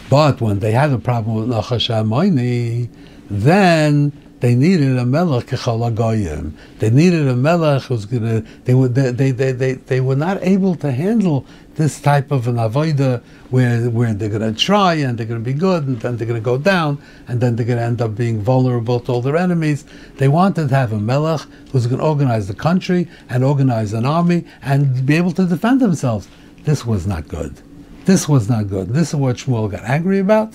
But 0.09 0.39
when 0.39 0.59
they 0.59 0.71
had 0.71 0.91
a 0.91 0.97
problem 0.97 1.36
with 1.36 1.50
Nachash 1.50 2.89
then 3.29 4.26
they 4.39 4.53
needed 4.53 4.98
a 4.98 5.06
melech. 5.06 5.48
They 5.48 6.89
needed 6.91 7.27
a 7.27 7.36
melech 7.36 7.84
who's 7.84 8.06
gonna. 8.06 8.41
They 8.65 8.75
were 8.75 8.88
they, 8.88 9.12
they, 9.12 9.32
they, 9.32 9.51
they, 9.51 9.74
they 9.74 10.00
were 10.00 10.15
not 10.15 10.38
able 10.44 10.75
to 10.75 10.91
handle 10.91 11.46
this 11.75 12.00
type 12.00 12.32
of 12.32 12.48
an 12.48 12.56
avoida 12.56 13.24
where 13.50 13.89
where 13.89 14.13
they're 14.13 14.29
gonna 14.29 14.53
try 14.53 14.96
and 14.96 15.17
they're 15.17 15.25
gonna 15.25 15.39
be 15.39 15.53
good 15.53 15.88
and 15.88 16.00
then 16.01 16.17
they're 16.17 16.27
gonna 16.27 16.39
go 16.39 16.58
down 16.58 17.01
and 17.27 17.41
then 17.41 17.56
they're 17.56 17.65
gonna 17.65 17.82
end 17.82 18.01
up 18.01 18.15
being 18.15 18.39
vulnerable 18.41 19.00
to 19.00 19.12
all 19.12 19.22
their 19.22 19.38
enemies. 19.38 19.86
They 20.17 20.27
wanted 20.27 20.70
to 20.70 20.75
have 20.75 20.94
a 20.94 21.00
melech 21.00 21.41
who's 21.72 21.88
gonna 21.88 22.03
organize 22.03 22.48
the 22.48 22.56
country 22.56 23.08
and 23.29 23.44
organize 23.44 23.94
an 23.94 24.06
army 24.06 24.46
and 24.62 25.03
be 25.06 25.15
able 25.15 25.32
to 25.32 25.46
defend 25.46 25.79
themselves. 25.79 26.27
This 26.63 26.86
was 26.86 27.08
not 27.08 27.27
good. 27.27 27.60
This 28.06 28.29
was 28.29 28.50
not 28.50 28.70
good. 28.70 28.89
This 28.89 29.10
is 29.10 29.15
what 29.15 29.38
Shmuel 29.38 29.72
got 29.72 29.84
angry 29.84 30.20
about. 30.20 30.53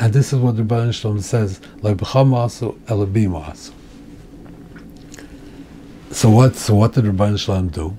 And 0.00 0.12
this 0.12 0.32
is 0.32 0.38
what 0.38 0.56
the 0.56 0.92
Shalom 0.92 1.20
says, 1.20 1.60
So 6.10 6.30
what? 6.30 6.56
So 6.56 6.74
what 6.74 6.92
did 6.92 7.04
Rebbeinu 7.04 7.38
Shalom 7.38 7.68
do? 7.68 7.96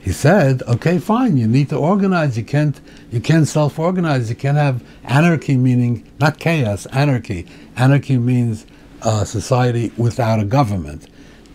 He 0.00 0.10
said, 0.10 0.62
"Okay, 0.62 0.98
fine. 0.98 1.36
You 1.36 1.46
need 1.46 1.68
to 1.68 1.76
organize. 1.76 2.36
You 2.36 2.44
can't. 2.44 2.80
You 3.12 3.20
can't 3.20 3.46
self-organize. 3.46 4.30
You 4.30 4.34
can't 4.36 4.56
have 4.56 4.82
anarchy, 5.04 5.56
meaning 5.56 6.04
not 6.18 6.40
chaos. 6.40 6.86
Anarchy. 6.86 7.46
Anarchy 7.76 8.18
means 8.18 8.66
a 9.02 9.24
society 9.24 9.92
without 9.96 10.40
a 10.40 10.44
government. 10.44 11.06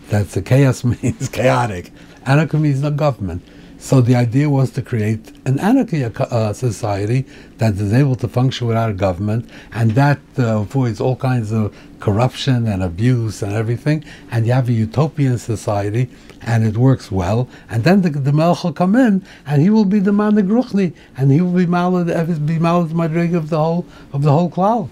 That's 0.08 0.32
the 0.32 0.40
chaos 0.40 0.82
means 1.02 1.28
chaotic. 1.28 1.92
Anarchy 2.24 2.56
means 2.56 2.80
no 2.80 2.90
government. 2.90 3.42
So 3.80 4.00
the 4.00 4.16
idea 4.16 4.50
was 4.50 4.72
to 4.72 4.82
create 4.82 5.32
an 5.46 5.60
anarchy 5.60 6.04
uh, 6.04 6.52
society 6.52 7.24
that 7.58 7.74
is 7.74 7.92
able 7.92 8.16
to 8.16 8.28
function 8.28 8.66
without 8.66 8.90
a 8.90 8.92
government, 8.92 9.48
and 9.72 9.92
that 9.92 10.18
uh, 10.36 10.60
avoids 10.60 11.00
all 11.00 11.14
kinds 11.14 11.52
of 11.52 11.74
corruption 12.00 12.66
and 12.66 12.82
abuse 12.82 13.40
and 13.40 13.52
everything. 13.52 14.04
And 14.32 14.46
you 14.46 14.52
have 14.52 14.68
a 14.68 14.72
utopian 14.72 15.38
society, 15.38 16.10
and 16.42 16.66
it 16.66 16.76
works 16.76 17.12
well. 17.12 17.48
And 17.70 17.84
then 17.84 18.02
the, 18.02 18.10
the 18.10 18.32
Melech 18.32 18.64
will 18.64 18.72
come 18.72 18.96
in, 18.96 19.24
and 19.46 19.62
he 19.62 19.70
will 19.70 19.84
be 19.84 20.00
the 20.00 20.12
man 20.12 20.34
Gruchni, 20.34 20.92
and 21.16 21.30
he 21.30 21.40
will 21.40 21.52
be 21.52 21.66
Malad 21.66 22.06
be 22.46 22.58
Malad 22.58 22.88
Madrig 22.88 23.34
of 23.34 23.48
the 23.48 23.58
whole 23.58 23.86
of 24.12 24.22
the 24.22 24.32
whole 24.32 24.50
cloud. 24.50 24.90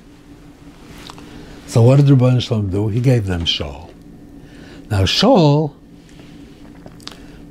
So 1.67 1.83
what 1.83 1.97
did 1.97 2.07
Rabban 2.07 2.41
Shalom 2.41 2.71
do? 2.71 2.87
He 2.87 3.01
gave 3.01 3.27
them 3.27 3.45
Shaul. 3.45 3.93
Now 4.89 5.03
Shaul 5.03 5.75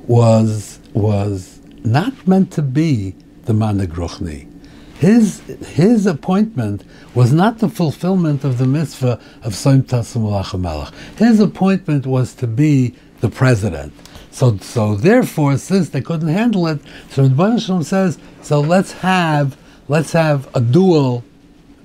was 0.06 0.75
was 0.96 1.60
not 1.84 2.26
meant 2.26 2.50
to 2.52 2.62
be 2.62 3.14
the 3.44 3.52
Managruchni. 3.52 4.50
His, 4.98 5.40
his 5.40 6.06
appointment 6.06 6.82
was 7.14 7.32
not 7.32 7.58
the 7.58 7.68
fulfillment 7.68 8.44
of 8.44 8.56
the 8.56 8.66
mitzvah 8.66 9.20
of 9.42 9.52
Soim 9.52 9.82
Tassim 9.82 10.92
His 11.18 11.38
appointment 11.38 12.06
was 12.06 12.34
to 12.36 12.46
be 12.46 12.94
the 13.20 13.28
president. 13.28 13.92
So, 14.30 14.56
so 14.56 14.94
therefore, 14.94 15.58
since 15.58 15.90
they 15.90 16.00
couldn't 16.00 16.28
handle 16.28 16.66
it, 16.66 16.80
so 17.10 17.28
Shalom 17.28 17.82
says, 17.82 18.18
so 18.40 18.60
let's 18.60 18.92
have, 18.92 19.58
let's 19.88 20.12
have 20.12 20.48
a 20.54 20.60
dual 20.62 21.24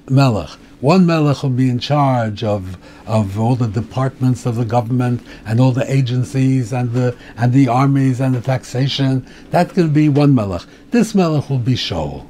melech. 0.10 0.50
One 0.82 1.06
melech 1.06 1.44
will 1.44 1.52
be 1.52 1.70
in 1.70 1.78
charge 1.78 2.44
of 2.44 2.76
of 3.06 3.40
all 3.40 3.56
the 3.56 3.68
departments 3.68 4.48
of 4.48 4.56
the 4.56 4.66
government 4.66 5.22
and 5.46 5.60
all 5.60 5.72
the 5.72 5.90
agencies 5.92 6.74
and 6.74 6.92
the 6.94 7.16
and 7.38 7.54
the 7.54 7.68
armies 7.68 8.20
and 8.20 8.34
the 8.34 8.42
taxation. 8.42 9.24
That's 9.52 9.74
going 9.74 9.90
to 9.90 9.94
be 9.94 10.10
one 10.10 10.34
melech. 10.34 10.64
This 10.90 11.14
melech 11.14 11.52
will 11.52 11.60
be 11.60 11.76
Shaul. 11.76 12.26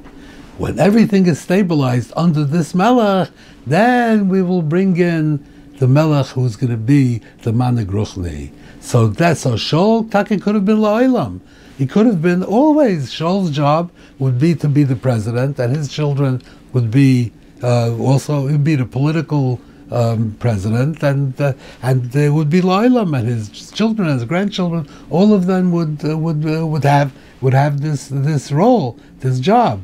When 0.58 0.78
everything 0.78 1.26
is 1.26 1.40
stabilized 1.40 2.12
under 2.14 2.44
this 2.44 2.74
melech, 2.74 3.30
then 3.66 4.28
we 4.28 4.42
will 4.42 4.60
bring 4.60 4.98
in 4.98 5.42
the 5.78 5.88
melech 5.88 6.26
who's 6.26 6.56
going 6.56 6.72
to 6.72 6.76
be 6.76 7.22
the 7.44 7.52
managruchni. 7.52 8.52
So 8.80 9.06
that's 9.06 9.40
so 9.40 9.54
Shaul 9.54 10.10
Taki 10.10 10.36
could 10.36 10.54
have 10.54 10.66
been 10.66 10.76
La'ilam. 10.76 11.40
He 11.78 11.86
could 11.86 12.04
have 12.04 12.20
been 12.20 12.42
always 12.44 13.10
Shaul's 13.10 13.50
job 13.50 13.90
would 14.18 14.38
be 14.38 14.54
to 14.56 14.68
be 14.68 14.84
the 14.84 14.94
president, 14.94 15.58
and 15.58 15.74
his 15.74 15.88
children 15.88 16.42
would 16.74 16.90
be 16.90 17.32
uh, 17.62 17.96
also 17.98 18.46
he'd 18.48 18.64
be 18.64 18.74
the 18.76 18.86
political 18.86 19.60
um, 19.92 20.36
president, 20.38 21.02
and 21.02 21.38
uh, 21.40 21.52
and 21.82 22.12
there 22.12 22.32
would 22.32 22.50
be 22.50 22.60
Lailam 22.60 23.16
and 23.18 23.28
his 23.28 23.70
children 23.70 24.08
and 24.08 24.18
his 24.18 24.28
grandchildren. 24.28 24.88
All 25.10 25.34
of 25.34 25.46
them 25.46 25.70
would 25.72 26.04
uh, 26.04 26.16
would 26.16 26.46
uh, 26.46 26.66
would 26.66 26.84
have 26.84 27.12
would 27.40 27.54
have 27.54 27.80
this 27.80 28.08
this 28.08 28.50
role, 28.50 28.98
this 29.20 29.38
job, 29.38 29.82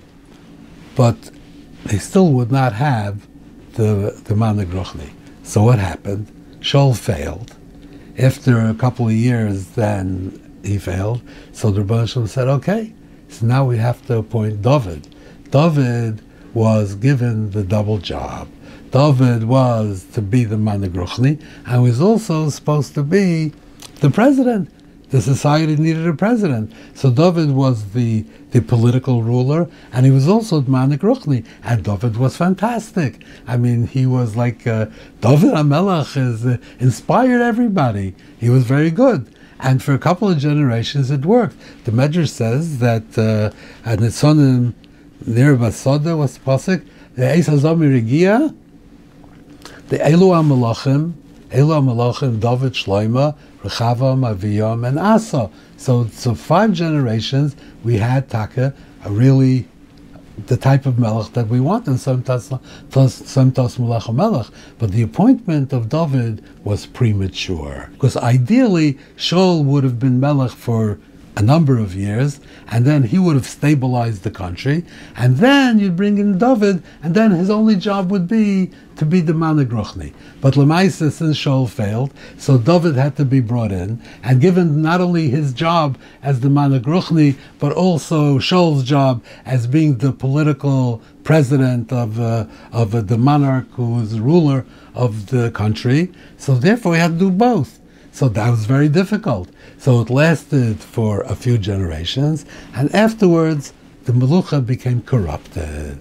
but 0.97 1.31
they 1.85 1.99
still 1.99 2.33
would 2.33 2.51
not 2.51 2.73
have 2.73 3.27
the 3.75 4.21
the 4.25 4.35
Managrochni. 4.35 5.11
So 5.43 5.63
what 5.63 5.79
happened? 5.79 6.27
Shaul 6.61 6.97
failed. 6.97 7.55
After 8.19 8.59
a 8.69 8.75
couple 8.75 9.07
of 9.07 9.13
years, 9.13 9.69
then 9.69 10.61
he 10.65 10.79
failed. 10.79 11.23
So 11.53 11.71
the 11.71 11.83
Rebbe 11.83 12.09
said, 12.09 12.49
"Okay, 12.49 12.95
so 13.29 13.47
now 13.47 13.65
we 13.65 13.77
have 13.77 14.05
to 14.07 14.19
appoint 14.19 14.63
David." 14.63 15.07
David 15.51 16.21
was 16.55 16.95
given 16.95 17.51
the 17.51 17.63
double 17.63 17.99
job. 17.99 18.49
David 18.91 19.45
was 19.45 20.05
to 20.13 20.23
be 20.23 20.45
the 20.45 20.57
Managruchni 20.57 21.43
and 21.67 21.83
was 21.83 22.01
also 22.01 22.49
supposed 22.49 22.95
to 22.95 23.03
be 23.03 23.53
the 24.01 24.11
president. 24.11 24.71
The 25.11 25.21
society 25.23 25.77
needed 25.77 26.07
a 26.07 26.13
president. 26.13 26.73
So 26.95 27.11
David 27.11 27.53
was 27.53 27.93
the, 27.93 28.25
the 28.51 28.61
political 28.61 29.23
ruler 29.23 29.69
and 29.93 30.05
he 30.05 30.13
was 30.13 30.29
also 30.29 30.61
Managruchni. 30.63 31.47
And 31.63 31.83
David 31.83 32.17
was 32.17 32.37
fantastic. 32.37 33.25
I 33.47 33.57
mean, 33.57 33.87
he 33.87 34.07
was 34.07 34.37
like, 34.37 34.67
uh, 34.67 34.87
David 35.21 35.53
HaMelech 35.53 36.17
is, 36.17 36.47
uh, 36.47 36.59
inspired 36.79 37.41
everybody. 37.41 38.15
He 38.39 38.51
was 38.51 38.65
very 38.65 38.91
good. 38.91 39.35
And 39.61 39.83
for 39.83 39.93
a 39.93 39.99
couple 39.99 40.29
of 40.29 40.39
generations 40.39 41.11
it 41.11 41.25
worked. 41.25 41.57
The 41.85 41.91
Medrash 41.91 42.29
says 42.29 42.79
that 42.79 43.19
uh, 43.19 43.51
at 43.89 43.99
Nitzonim, 43.99 44.75
near 45.27 45.57
Basoda 45.57 46.17
was 46.17 46.39
the 46.39 46.41
pasuk. 46.41 46.87
The 47.15 47.33
Eis 47.33 47.49
Hazami 47.49 47.93
Regia, 47.93 48.55
the 49.89 49.99
Elu 49.99 50.31
HaMelachim, 50.39 51.15
Ela 51.51 51.81
Malachim, 51.81 52.39
David, 52.39 52.75
Shloima, 52.75 53.37
Rechavam, 53.63 54.37
Aviyam, 54.37 54.87
and 54.87 54.99
Asa. 54.99 55.51
So, 55.77 56.07
so 56.09 56.35
five 56.35 56.73
generations, 56.73 57.57
we 57.83 57.97
had 57.97 58.29
Taka, 58.29 58.75
a 59.05 59.11
really 59.11 59.67
the 60.47 60.57
type 60.57 60.87
of 60.87 60.99
melech 60.99 61.33
that 61.33 61.49
we 61.49 61.59
want 61.59 61.89
in 61.89 61.95
Samtas 61.95 62.51
Melech 63.79 64.09
Melech. 64.09 64.47
But 64.79 64.93
the 64.93 65.03
appointment 65.03 65.73
of 65.73 65.89
David 65.89 66.45
was 66.63 66.87
premature. 66.87 67.89
Because 67.93 68.17
ideally, 68.17 68.99
Shaul 69.17 69.65
would 69.65 69.83
have 69.83 69.99
been 69.99 70.21
melech 70.21 70.53
for 70.53 71.01
a 71.39 71.43
number 71.43 71.79
of 71.79 71.95
years, 71.95 72.41
and 72.67 72.85
then 72.85 73.05
he 73.05 73.17
would 73.17 73.37
have 73.37 73.47
stabilized 73.47 74.25
the 74.25 74.31
country, 74.31 74.85
and 75.17 75.37
then 75.37 75.79
you'd 75.79 75.97
bring 75.97 76.19
in 76.19 76.37
David, 76.37 76.83
and 77.01 77.15
then 77.15 77.31
his 77.31 77.49
only 77.49 77.77
job 77.77 78.11
would 78.11 78.27
be 78.27 78.73
to 78.97 79.07
be 79.07 79.21
the 79.21 79.33
Managruchni. 79.33 80.13
But 80.41 80.55
Lemaisa, 80.55 81.13
since 81.13 81.39
Shaul 81.39 81.69
failed, 81.69 82.13
so 82.37 82.59
David 82.59 82.97
had 82.97 83.17
to 83.19 83.25
be 83.25 83.39
brought 83.39 83.71
in, 83.71 84.03
and 84.25 84.41
given 84.41 84.83
not 84.83 85.01
only 85.01 85.31
his 85.31 85.53
job 85.53 85.97
as 86.25 86.41
the 86.41 86.49
Managruchni, 86.49 87.37
but 87.61 87.71
also 87.71 88.41
Shaul's 88.41 88.83
job 88.83 89.23
as 89.47 89.69
being 89.69 89.99
the 89.99 90.13
political 90.13 91.01
president 91.23 91.93
of, 91.93 92.19
uh, 92.19 92.47
of 92.73 92.97
uh, 92.97 93.01
the 93.01 93.17
monarch 93.17 93.71
who 93.75 93.95
was 93.95 94.19
ruler 94.19 94.67
of 94.93 95.27
the 95.27 95.53
country, 95.53 96.11
so 96.37 96.57
therefore 96.57 96.95
he 96.95 97.01
had 97.01 97.13
to 97.13 97.19
do 97.27 97.31
both. 97.31 97.78
So 98.19 98.29
that 98.31 98.51
was 98.51 98.67
very 98.67 98.89
difficult. 98.89 99.49
So 99.79 100.01
it 100.01 100.11
lasted 100.11 100.81
for 100.81 101.21
a 101.21 101.37
few 101.37 101.57
generations, 101.57 102.45
and 102.75 102.93
afterwards 102.93 103.73
the 104.07 104.13
Melucha 104.13 104.67
became 104.67 105.03
corrupted. 105.03 106.01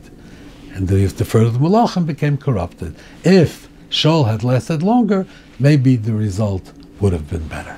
And 0.73 0.87
the, 0.87 1.05
the 1.05 1.23
further 1.23 1.59
Melachim 1.59 2.07
became 2.07 2.35
corrupted. 2.35 2.95
If 3.23 3.69
Shaul 3.91 4.25
had 4.25 4.43
lasted 4.43 4.81
longer, 4.81 5.27
maybe 5.59 5.95
the 5.95 6.13
result 6.13 6.73
would 6.99 7.13
have 7.13 7.29
been 7.29 7.47
better. 7.47 7.77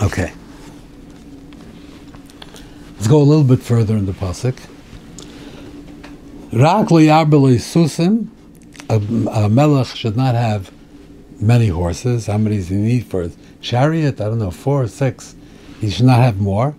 Okay. 0.00 0.32
Let's 2.94 3.06
go 3.06 3.20
a 3.20 3.28
little 3.32 3.44
bit 3.44 3.60
further 3.60 3.98
in 3.98 4.06
the 4.06 4.12
pasuk. 4.12 4.58
Rak 6.54 6.88
susim, 6.88 8.28
a, 8.88 8.96
a 9.42 9.48
melech 9.50 9.88
should 9.88 10.16
not 10.16 10.34
have 10.34 10.72
many 11.40 11.68
horses. 11.68 12.26
How 12.26 12.38
many 12.38 12.56
does 12.56 12.68
he 12.68 12.76
need 12.76 13.06
for 13.06 13.22
his 13.22 13.36
chariot? 13.60 14.20
I 14.20 14.24
don't 14.24 14.38
know, 14.38 14.50
four 14.50 14.82
or 14.82 14.88
six. 14.88 15.34
He 15.80 15.90
should 15.90 16.06
not 16.06 16.18
have 16.18 16.40
more. 16.40 16.74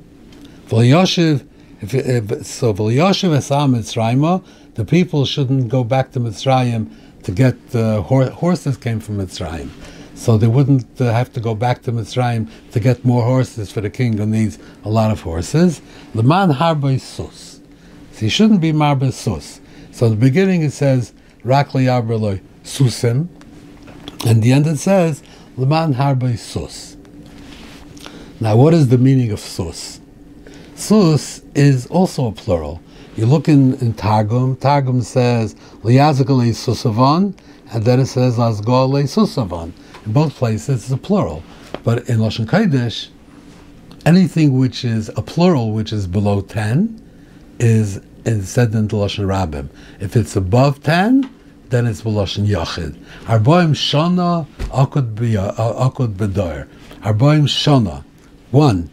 V'yoshiv, 0.67 1.45
if, 1.81 1.93
if, 1.93 2.45
so 2.45 2.73
v'yoshiv 2.73 3.29
esam 3.29 3.75
Mitzrayim, 3.75 4.43
the 4.75 4.85
people 4.85 5.25
shouldn't 5.25 5.69
go 5.69 5.83
back 5.83 6.11
to 6.11 6.19
Mitzrayim 6.19 6.91
to 7.23 7.31
get 7.31 7.55
uh, 7.73 8.01
hor- 8.01 8.29
horses 8.29 8.77
came 8.77 8.99
from 8.99 9.17
Mitzrayim. 9.17 9.69
So 10.15 10.37
they 10.37 10.47
wouldn't 10.47 10.99
uh, 10.99 11.13
have 11.13 11.31
to 11.33 11.39
go 11.39 11.55
back 11.55 11.81
to 11.83 11.91
Mitzrayim 11.91 12.49
to 12.71 12.79
get 12.79 13.05
more 13.05 13.23
horses 13.23 13.71
for 13.71 13.79
the 13.81 13.89
king 13.89 14.17
who 14.17 14.25
needs 14.25 14.59
a 14.83 14.89
lot 14.89 15.11
of 15.11 15.21
horses. 15.21 15.81
Leman 16.13 16.51
harbe 16.51 16.99
sus. 16.99 17.61
So 18.11 18.19
he 18.19 18.29
shouldn't 18.29 18.59
be 18.59 18.73
marbe 18.73 19.13
sus. 19.13 19.61
So 19.91 20.07
in 20.07 20.11
the 20.11 20.17
beginning 20.17 20.61
it 20.61 20.71
says, 20.71 21.13
Rakli 21.45 21.85
Abreloi 21.85 22.41
Susim, 22.63 23.29
and 24.25 24.43
the 24.43 24.51
end 24.51 24.67
it 24.67 24.77
says, 24.77 25.23
Leman 25.57 25.93
Harbe 25.93 26.37
Sus. 26.37 26.97
Now, 28.39 28.55
what 28.55 28.73
is 28.73 28.87
the 28.89 28.97
meaning 28.97 29.31
of 29.31 29.39
Sus? 29.39 29.99
Sus 30.75 31.41
is 31.55 31.87
also 31.87 32.27
a 32.27 32.31
plural. 32.31 32.81
You 33.17 33.25
look 33.25 33.49
in, 33.49 33.73
in 33.75 33.93
Targum, 33.93 34.55
Targum 34.55 35.01
says, 35.01 35.55
Liazakale 35.83 36.51
Susavon, 36.51 37.37
and 37.71 37.83
then 37.83 37.99
it 37.99 38.05
says, 38.05 38.37
Lasgole 38.37 39.03
Susavon. 39.03 39.73
In 40.05 40.13
both 40.13 40.35
places, 40.35 40.83
it's 40.83 40.91
a 40.91 40.97
plural. 40.97 41.43
But 41.83 42.07
in 42.09 42.19
Lashon 42.19 42.45
Kodesh, 42.45 43.09
anything 44.05 44.57
which 44.57 44.85
is 44.85 45.09
a 45.17 45.21
plural, 45.21 45.73
which 45.73 45.91
is 45.91 46.07
below 46.07 46.41
10, 46.41 47.01
is, 47.59 47.99
said 48.43 48.73
in 48.73 48.87
the 48.87 48.95
Lashon 48.95 49.25
Rabbim. 49.25 49.67
If 49.99 50.15
it's 50.15 50.35
above 50.37 50.81
10, 50.83 51.29
then 51.69 51.85
it's 51.85 52.01
Beloshin 52.01 52.47
Yachid. 52.47 52.95
Arboim 53.25 53.73
Shana 53.73 54.47
Akud 54.69 55.35
uh, 55.35 55.49
uh, 55.61 55.89
Bedor. 55.89 56.67
Arboim 57.01 57.43
Shana. 57.43 58.03
One. 58.51 58.89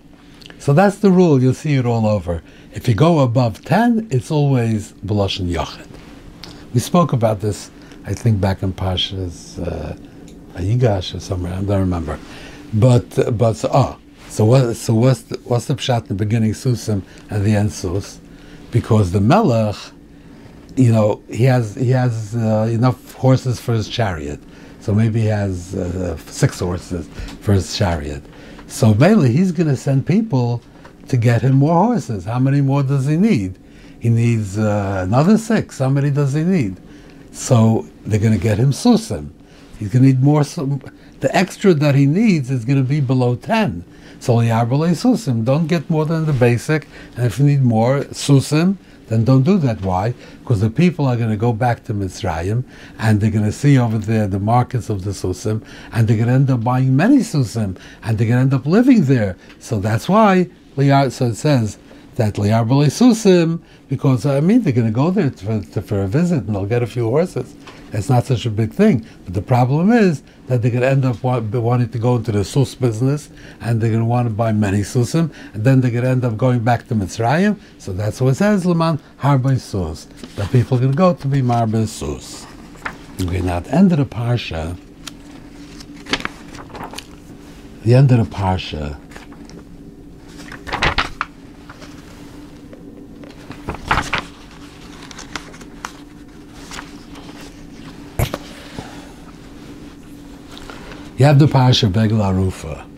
So 0.59 0.73
that's 0.73 0.99
the 0.99 1.11
rule. 1.11 1.41
You'll 1.43 1.55
see 1.55 1.75
it 1.75 1.87
all 1.87 2.07
over. 2.07 2.43
If 2.73 2.89
you 2.89 2.95
go 2.95 3.21
above 3.21 3.65
10, 3.65 4.09
it's 4.11 4.31
always 4.31 4.93
Beloshin 4.95 5.49
Yachid. 5.51 5.89
We 6.75 6.81
spoke 6.81 7.13
about 7.13 7.41
this, 7.41 7.71
I 8.05 8.15
think, 8.15 8.41
back 8.41 8.63
in 8.63 8.73
Pasha's 8.73 9.59
uh, 9.59 9.97
Ayigash 10.55 11.15
or 11.15 11.21
somewhere. 11.21 11.55
I 11.55 11.63
don't 11.63 11.81
remember. 11.81 12.19
But, 12.75 13.19
uh, 13.19 13.31
but 13.31 13.55
so, 13.55 13.71
oh, 13.73 13.99
so 14.29 14.45
what? 14.45 14.77
So 14.77 14.95
what's 14.95 15.23
the, 15.23 15.41
what's 15.45 15.67
the 15.67 15.75
pshat 15.75 16.03
in 16.03 16.09
the 16.09 16.15
beginning 16.15 16.53
Susim 16.53 17.03
and 17.31 17.45
the 17.45 17.55
end 17.55 17.73
Sus? 17.73 18.21
Because 18.71 19.13
the 19.13 19.21
Melech 19.21 19.77
you 20.77 20.93
know, 20.93 21.23
he 21.29 21.45
has 21.45 21.75
he 21.75 21.91
has 21.91 22.37
uh, 22.37 22.69
enough 22.71 23.15
horses 23.15 23.59
for 23.59 23.73
his 23.73 23.89
chariot, 23.89 24.41
so 24.81 24.95
maybe 24.95 25.21
he 25.23 25.27
has 25.27 25.75
uh, 25.75 26.17
six 26.27 26.61
horses 26.61 27.09
for 27.41 27.55
his 27.55 27.77
chariot. 27.77 28.23
So 28.67 28.95
mainly, 28.95 29.33
he's 29.33 29.53
going 29.53 29.69
to 29.69 29.77
send 29.77 30.07
people 30.07 30.63
to 31.09 31.17
get 31.17 31.43
him 31.43 31.57
more 31.57 31.87
horses. 31.87 32.25
How 32.25 32.39
many 32.39 32.61
more 32.61 32.83
does 32.83 33.07
he 33.07 33.17
need? 33.17 33.59
He 34.01 34.09
needs 34.09 34.59
uh, 34.59 35.03
another 35.07 35.39
six. 35.39 35.79
How 35.79 35.89
many 35.89 36.11
does 36.11 36.35
he 36.35 36.43
need? 36.43 36.77
So 37.33 37.87
they're 38.05 38.21
going 38.21 38.33
to 38.33 38.43
get 38.43 38.59
him 38.59 38.73
susim. 38.73 39.31
He's 39.79 39.89
going 39.89 40.03
to 40.03 40.09
need 40.09 40.23
more. 40.23 40.45
The 40.45 41.31
extra 41.33 41.75
that 41.75 41.95
he 41.95 42.07
needs 42.07 42.51
is 42.51 42.65
going 42.65 42.79
to 42.79 42.89
be 42.89 43.01
below 43.01 43.37
ten. 43.37 43.85
So 44.21 44.37
liarbale 44.37 44.91
susim. 44.91 45.45
Don't 45.45 45.67
get 45.67 45.89
more 45.89 46.05
than 46.05 46.27
the 46.27 46.33
basic. 46.33 46.89
And 47.17 47.25
if 47.25 47.39
you 47.39 47.47
need 47.47 47.63
more 47.63 48.01
susim, 48.05 48.77
then 49.09 49.25
don't 49.25 49.43
do 49.43 49.59
that. 49.59 49.83
Why? 49.83 50.15
Because 50.41 50.61
the 50.61 50.71
people 50.71 51.07
are 51.07 51.17
going 51.17 51.31
to 51.31 51.37
go 51.37 51.53
back 51.53 51.85
to 51.85 51.95
Mitzrayim 51.95 52.65
and 52.99 53.21
they're 53.21 53.31
going 53.31 53.45
to 53.45 53.53
see 53.53 53.79
over 53.79 53.99
there 53.99 54.27
the 54.27 54.41
markets 54.41 54.91
of 54.91 55.05
the 55.05 55.11
Susim 55.11 55.65
and 55.93 56.09
they're 56.09 56.17
going 56.17 56.29
to 56.29 56.35
end 56.35 56.51
up 56.51 56.65
buying 56.65 56.97
many 56.97 57.19
Susim 57.19 57.79
and 58.03 58.19
they're 58.19 58.29
going 58.29 58.39
to 58.39 58.43
end 58.43 58.55
up 58.55 58.67
living 58.67 59.05
there. 59.05 59.37
So 59.59 59.79
that's 59.79 60.09
why, 60.09 60.49
so 60.77 61.27
it 61.27 61.35
says 61.37 61.79
that 62.17 62.39
Liar 62.39 62.65
Susim, 62.65 63.61
because 63.89 64.27
I 64.27 64.41
mean, 64.41 64.63
they're 64.63 64.73
going 64.73 64.87
to 64.87 64.93
go 64.93 65.11
there 65.11 65.31
for, 65.31 65.83
for 65.83 66.03
a 66.03 66.09
visit 66.09 66.45
and 66.45 66.55
they'll 66.55 66.67
get 66.67 66.83
a 66.83 66.87
few 66.87 67.09
horses. 67.09 67.55
It's 67.93 68.09
not 68.09 68.27
such 68.27 68.47
a 68.47 68.51
big 68.51 68.73
thing. 68.73 69.07
But 69.25 69.35
the 69.35 69.43
problem 69.43 69.93
is 69.93 70.23
that 70.49 70.61
they're 70.61 70.71
going 70.71 70.83
to 70.83 70.89
end 70.89 71.05
up 71.05 71.23
wanting 71.23 71.89
to 71.89 71.99
go 71.99 72.17
into 72.17 72.33
the 72.33 72.45
sus 72.45 72.75
business, 72.75 73.31
and 73.61 73.81
they're 73.81 73.91
going 73.91 74.03
to 74.03 74.07
want 74.07 74.29
to 74.29 74.35
buy 74.35 74.53
many 74.53 74.81
susim, 74.81 75.33
and 75.55 75.65
then 75.65 75.81
they're 75.81 75.91
going 75.91 76.05
to 76.05 76.11
end 76.11 76.25
up 76.25 76.37
going 76.37 76.61
back 76.65 76.89
to 76.89 76.95
Mitzrayim. 76.95 77.59
So 77.79 77.93
that's 77.93 78.21
what 78.21 78.31
it 78.31 78.35
says, 78.37 78.67
Leman 78.67 78.99
Harbe 79.21 79.59
Sus. 79.59 80.07
That 80.37 80.51
people 80.51 80.77
are 80.77 80.81
going 80.81 80.93
to 80.93 80.99
go 80.99 81.15
to 81.15 81.29
be 81.29 81.43
Marbe 81.43 81.87
Sus. 81.87 82.47
Okay, 83.21 83.41
now 83.41 83.59
at 83.59 83.65
the 83.65 83.75
end 83.75 83.93
of 83.93 83.99
the 83.99 84.05
parsha, 84.05 84.77
the 87.83 87.95
end 87.95 88.11
of 88.13 88.19
the 88.19 88.37
parsha, 88.37 88.99
Have 101.27 101.41
the 101.41 101.49
Pasha 101.49 101.89
Begel 101.89 102.19
Arufa, 102.19 102.89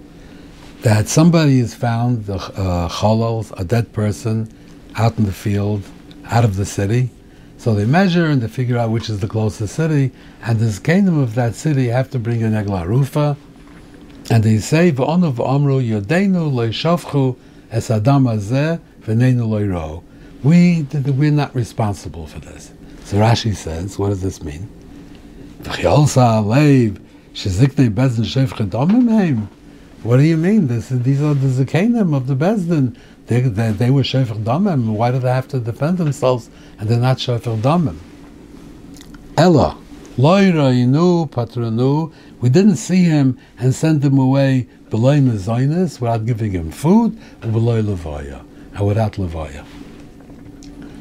that 0.82 1.08
somebody 1.08 1.60
has 1.60 1.74
found 1.74 2.26
the 2.26 2.34
uh, 2.34 2.86
cholol, 2.90 3.58
a 3.58 3.64
dead 3.64 3.90
person, 3.94 4.52
out 4.96 5.16
in 5.16 5.24
the 5.24 5.32
field, 5.32 5.82
out 6.26 6.44
of 6.44 6.56
the 6.56 6.66
city. 6.66 7.08
So 7.56 7.74
they 7.74 7.86
measure 7.86 8.26
and 8.26 8.42
they 8.42 8.48
figure 8.48 8.76
out 8.76 8.90
which 8.90 9.08
is 9.08 9.20
the 9.20 9.28
closest 9.28 9.74
city, 9.74 10.12
and 10.42 10.58
this 10.58 10.78
kingdom 10.78 11.18
of 11.18 11.36
that 11.36 11.54
city 11.54 11.86
have 11.86 12.10
to 12.10 12.18
bring 12.18 12.42
a 12.42 12.48
Negla 12.48 12.84
Arufa, 12.84 13.34
and 14.30 14.44
they 14.44 14.58
say, 14.58 14.92
V'onav 14.92 15.40
Amru 15.42 15.80
Yodenu 15.80 16.52
Loishavchu 16.52 17.34
Es 17.70 17.90
Adam 17.90 18.24
Azeh 18.24 18.78
V'neinu 19.04 19.48
Loiro. 19.48 20.04
We, 20.42 20.82
we're 21.12 21.30
not 21.30 21.54
responsible 21.54 22.26
for 22.26 22.40
this. 22.40 22.74
So 23.04 23.16
Rashi 23.16 23.56
says, 23.56 23.98
what 23.98 24.10
does 24.10 24.20
this 24.20 24.42
mean? 24.42 24.68
What 30.02 30.16
do 30.16 30.22
you 30.24 30.36
mean? 30.36 30.66
This, 30.66 30.88
these 30.88 31.22
are 31.22 31.34
the 31.34 31.64
Zakanim 31.64 32.16
of 32.16 32.26
the 32.26 32.34
Bezdin. 32.34 32.96
They, 33.26 33.42
they, 33.42 33.70
they 33.70 33.90
were 33.90 34.02
Shefach 34.02 34.42
Damim. 34.42 34.94
Why 34.94 35.12
do 35.12 35.20
they 35.20 35.28
have 35.30 35.46
to 35.48 35.60
defend 35.60 35.98
themselves 35.98 36.50
and 36.80 36.88
they're 36.88 36.98
not 36.98 37.18
Shefach 37.18 37.60
Damim? 37.60 37.98
Ella. 39.36 39.78
Loira 40.16 40.74
Inu 40.74 41.30
Patranu. 41.30 42.12
We 42.40 42.48
didn't 42.48 42.74
see 42.74 43.04
him 43.04 43.38
and 43.56 43.72
send 43.72 44.04
him 44.04 44.18
away 44.18 44.66
Mezainis 44.90 46.00
without 46.00 46.26
giving 46.26 46.50
him 46.50 46.72
food 46.72 47.16
or 47.44 47.52
below 47.52 47.80
Levaya 47.80 48.44
and 48.74 48.84
without 48.84 49.12
Levaya. 49.12 49.64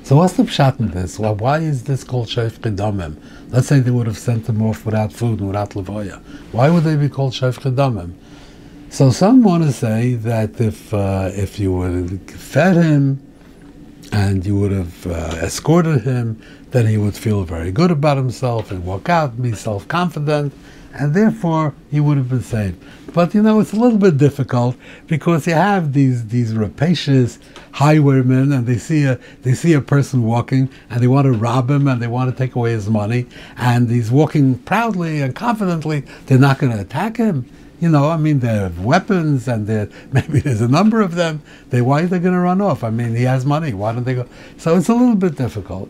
So 0.04 0.18
what's 0.18 0.34
the 0.34 0.44
pshat 0.44 0.80
in 0.80 0.92
this? 0.92 1.18
Why 1.18 1.58
is 1.58 1.86
this 1.86 2.04
called 2.04 2.28
Sheif 2.28 2.60
Chedamim? 2.60 3.18
Let's 3.50 3.68
say 3.68 3.80
they 3.80 3.92
would 3.92 4.08
have 4.08 4.18
sent 4.18 4.46
them 4.46 4.62
off 4.62 4.86
without 4.86 5.14
food 5.14 5.40
and 5.40 5.48
without 5.48 5.70
levoya. 5.72 6.22
Why 6.52 6.70
would 6.70 6.84
they 6.84 6.96
be 6.96 7.10
called 7.10 7.34
Sheif 7.34 7.60
Chedamim? 7.60 8.14
So 8.90 9.10
some 9.10 9.44
want 9.44 9.64
to 9.64 9.72
say 9.72 10.16
that 10.16 10.60
if 10.60 10.94
uh, 10.94 11.30
if 11.34 11.60
you 11.60 11.74
would 11.74 12.10
have 12.10 12.30
fed 12.32 12.76
him 12.76 13.22
and 14.12 14.46
you 14.46 14.58
would 14.60 14.72
have 14.72 15.08
uh, 15.08 15.40
escorted 15.42 16.02
him, 16.02 16.42
then 16.72 16.88
he 16.88 16.98
would 16.98 17.16
feel 17.16 17.44
very 17.44 17.72
good 17.72 17.92
about 17.92 18.18
himself 18.18 18.72
and 18.72 18.86
walk 18.86 19.10
out 19.10 19.34
and 19.34 19.44
be 19.44 19.54
self-confident 19.54 20.54
and 20.94 21.14
therefore 21.14 21.74
he 21.92 22.00
would 22.00 22.18
have 22.18 22.30
been 22.30 22.42
saved. 22.42 22.84
But 23.14 23.34
you 23.34 23.42
know, 23.42 23.60
it's 23.60 23.74
a 23.74 23.78
little 23.78 23.98
bit 23.98 24.18
difficult 24.18 24.76
because 25.08 25.48
you 25.48 25.54
have 25.54 25.94
these 25.94 26.28
these 26.28 26.54
rapacious 26.54 27.40
highwaymen, 27.72 28.52
and 28.52 28.68
they 28.68 28.78
see 28.78 29.06
a 29.06 29.20
they 29.42 29.54
see 29.54 29.74
a 29.74 29.82
person 29.82 30.24
walking, 30.24 30.70
and 30.90 31.02
they 31.02 31.08
want 31.08 31.26
to 31.26 31.32
rob 31.32 31.70
him, 31.70 31.88
and 31.88 32.02
they 32.02 32.08
want 32.08 32.30
to 32.30 32.38
take 32.38 32.56
away 32.56 32.74
his 32.74 32.90
money, 32.90 33.26
and 33.58 33.90
he's 33.90 34.12
walking 34.12 34.60
proudly 34.60 35.22
and 35.22 35.36
confidently. 35.36 36.04
They're 36.26 36.38
not 36.38 36.60
going 36.60 36.74
to 36.74 36.80
attack 36.80 37.18
him. 37.18 37.50
You 37.80 37.90
know, 37.90 38.10
I 38.10 38.18
mean, 38.18 38.40
they 38.40 38.48
have 38.48 38.84
weapons, 38.84 39.48
and 39.48 39.68
maybe 40.12 40.40
there's 40.40 40.62
a 40.62 40.68
number 40.68 41.02
of 41.02 41.16
them. 41.16 41.42
They 41.70 41.82
why 41.82 42.04
are 42.04 42.08
they 42.08 42.20
going 42.20 42.34
to 42.34 42.40
run 42.40 42.62
off? 42.62 42.84
I 42.84 42.90
mean, 42.90 43.16
he 43.16 43.24
has 43.24 43.46
money. 43.46 43.74
Why 43.74 43.94
don't 43.94 44.04
they 44.04 44.16
go? 44.16 44.28
So 44.58 44.78
it's 44.78 44.90
a 44.90 44.94
little 44.94 45.16
bit 45.16 45.36
difficult. 45.36 45.90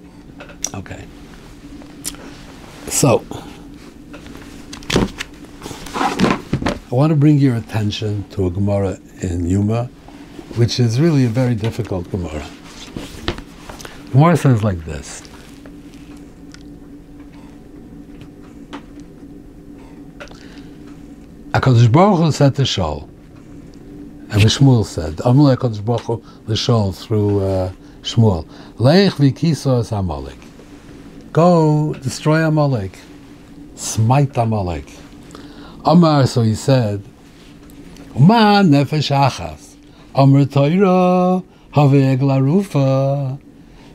Okay. 0.73 1.05
So. 2.87 3.25
I 6.89 6.95
want 6.95 7.09
to 7.09 7.17
bring 7.17 7.37
your 7.37 7.57
attention 7.57 8.23
to 8.29 8.47
a 8.47 8.49
Gemara 8.49 8.97
in 9.21 9.45
Yuma, 9.45 9.89
which 10.55 10.79
is 10.79 11.01
really 11.01 11.25
a 11.25 11.27
very 11.27 11.53
difficult 11.53 12.09
Gemara. 12.09 12.47
Gemara 14.11 14.37
says 14.37 14.63
like 14.63 14.85
this. 14.85 15.21
HaKadosh 21.51 21.91
Baruch 21.91 22.19
Hu 22.19 22.31
said 22.31 22.55
to 22.55 22.61
Shaul, 22.61 23.09
and 24.29 24.41
Shmuel 24.43 24.85
said, 24.85 25.19
Amalek 25.25 25.59
HaKadosh 25.59 25.83
Baruch 25.83 26.03
Hu 26.05 26.53
Shaul 26.53 26.95
through 26.95 27.43
uh, 27.43 27.71
Shmuel, 28.03 28.45
Leich 28.77 29.11
v'kisos 29.11 29.91
Amalek. 29.91 30.37
Go 31.33 31.93
destroy 31.95 32.47
Amalek. 32.47 32.97
Smite 33.75 34.37
Amalek. 34.37 34.89
Amar, 35.85 36.27
so 36.27 36.41
he 36.41 36.55
said, 36.55 37.03
Ma 38.17 38.61
nefesh 38.61 39.11
achas, 39.15 39.75
Amar 40.15 40.45
Torah, 40.45 41.43
have 41.71 41.91
eglarufa. 41.91 43.39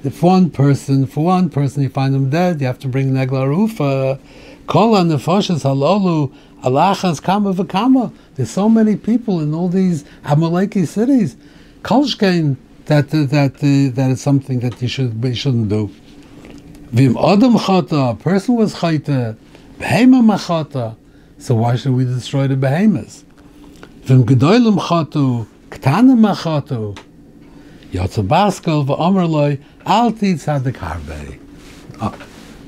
If 0.05 0.23
one 0.23 0.51
person, 0.51 1.07
for 1.07 1.25
one 1.25 1.49
person, 1.51 1.83
you 1.83 1.89
find 1.89 2.15
him 2.15 2.31
dead, 2.31 2.61
you 2.61 2.67
have 2.67 2.79
to 2.81 2.89
bring 2.89 3.17
an 3.17 3.29
eglarufa. 3.29 4.19
Kol 4.67 4.95
nefashas 4.95 5.65
halalu, 5.65 6.33
alachas 6.63 7.23
kama 7.23 7.53
v'kama. 7.53 8.13
There's 8.35 8.51
so 8.51 8.69
many 8.69 8.97
people 8.97 9.41
in 9.41 9.53
all 9.53 9.69
these 9.69 10.05
Amaleki 10.25 10.87
cities. 10.87 11.37
Kolshkein, 11.83 12.57
that 12.87 13.11
that 13.11 13.55
uh, 13.57 13.95
that 13.95 14.11
is 14.11 14.21
something 14.21 14.61
that 14.61 14.81
you 14.81 14.89
should 14.89 15.23
you 15.23 15.35
shouldn't 15.35 15.69
do. 15.69 15.91
Vim 16.91 17.17
adam 17.17 17.55
chata, 17.55 18.19
person 18.19 18.57
was 18.57 18.75
chayta, 18.75 19.37
behema 19.79 20.23
machata. 20.23 20.97
So 21.43 21.57
why 21.57 21.75
should 21.75 21.95
we 21.95 22.05
destroy 22.05 22.47
the 22.47 22.55
behemoths? 22.55 23.25
V'im 24.05 24.23
gedolim 24.23 24.79
chatu, 24.79 25.45
ktanim 25.71 26.21
machatu. 26.25 26.97
Yotza 27.91 28.25
baskel 28.25 28.87
v'omer 28.87 29.61
alti 29.85 30.35
tzadik 30.35 30.77
harbe. 30.77 31.41
Ah, 32.01 32.15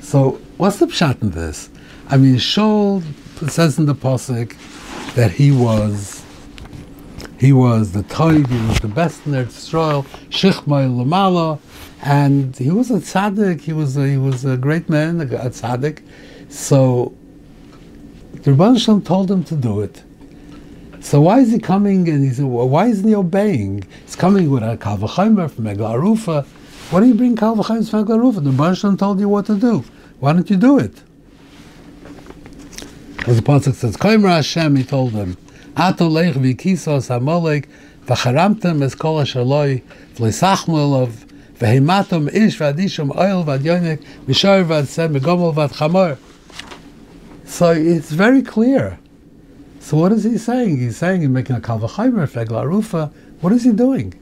so 0.01 0.41
what's 0.57 0.79
the 0.79 0.87
pshat 0.87 1.23
in 1.23 1.31
this? 1.31 1.71
I 2.09 2.17
mean, 2.17 2.35
Shaul 2.35 3.05
says 3.49 3.79
in 3.79 3.87
the 3.87 3.95
posik 3.95 4.57
that 5.15 5.31
he 5.31 5.53
was 5.53 6.25
he 7.39 7.53
was 7.53 7.93
the 7.93 8.03
toid, 8.03 8.49
he 8.49 8.67
was 8.67 8.81
the 8.81 8.89
best 8.89 9.25
in 9.25 9.31
their 9.31 9.45
Yisrael, 9.45 10.05
shichmai 10.31 10.91
lamala, 10.91 11.61
and 12.03 12.57
he 12.57 12.73
was 12.73 12.91
a 12.91 12.95
tzaddik. 12.95 13.61
He 13.61 13.73
was 13.73 13.97
a, 13.97 14.09
he 14.09 14.17
was 14.17 14.45
a 14.45 14.57
great 14.57 14.89
man, 14.89 15.21
a 15.21 15.27
tzaddik. 15.27 16.03
So 16.49 17.15
the 18.42 18.53
Rebbe 18.53 18.79
Shalom 18.79 19.03
told 19.03 19.31
him 19.31 19.44
to 19.44 19.57
do 19.57 19.81
it. 19.81 20.03
So 21.01 21.20
why 21.20 21.40
is 21.40 21.53
he 21.53 21.59
coming 21.59 22.09
and 22.09 22.25
he 22.25 22.31
said, 22.33 22.47
well, 22.47 22.68
why 22.68 22.87
isn't 22.87 23.07
he 23.07 23.14
obeying? 23.14 23.85
He's 24.05 24.16
coming 24.16 24.51
with 24.51 24.62
a 24.62 24.77
Kalvachaimer 24.77 25.51
from 25.51 25.64
Eglarufa. 25.64 26.47
What 26.90 27.01
do 27.01 27.07
you 27.07 27.14
bring 27.14 27.37
Kalvachaimer 27.37 27.90
from 27.90 28.07
Eglarufa? 28.07 28.42
The 28.44 28.51
Rebbe 28.51 28.75
Shalom 28.75 28.97
told 28.97 29.20
you 29.20 29.29
what 29.29 29.47
to 29.47 29.57
do. 29.57 29.85
Why 30.20 30.33
don't 30.33 30.49
you 30.49 30.57
do 30.57 30.79
it? 30.79 31.03
As 33.27 33.37
the 33.37 33.42
Pasuk 33.42 33.75
says, 33.75 33.97
Kaimer 33.97 34.29
Hashem, 34.29 34.77
he 34.77 34.85
told 34.85 35.12
him, 35.12 35.38
Ato 35.77 36.09
leich 36.09 36.35
v'kisos 36.35 37.09
ha-molek 37.09 37.64
v'charamtem 38.07 38.83
es 38.83 38.94
kol 38.94 39.23
ashaloi 39.23 39.83
v'leisachmu 40.16 40.77
elov 40.77 41.11
v'heimatom 41.59 42.29
ish 42.35 42.59
v'adishom 42.59 43.16
oil 43.16 43.42
v'adyonik 43.42 44.05
v'shor 44.27 44.64
v'adsem 44.64 45.18
v'gomol 45.18 45.55
v'adchamor 45.55 46.18
so 47.55 47.71
it's 47.71 48.11
very 48.11 48.43
clear. 48.43 48.99
So 49.79 49.97
what 49.97 50.11
is 50.11 50.25
he 50.25 50.38
saying? 50.38 50.79
He's 50.79 50.97
saying 50.97 51.21
he's 51.21 51.31
making 51.31 51.55
a 51.55 51.61
kalvachaymer 51.61 52.29
fegla 52.29 52.67
rufa. 52.67 53.12
What 53.40 53.53
is 53.53 53.62
he 53.62 53.71
doing? 53.71 54.12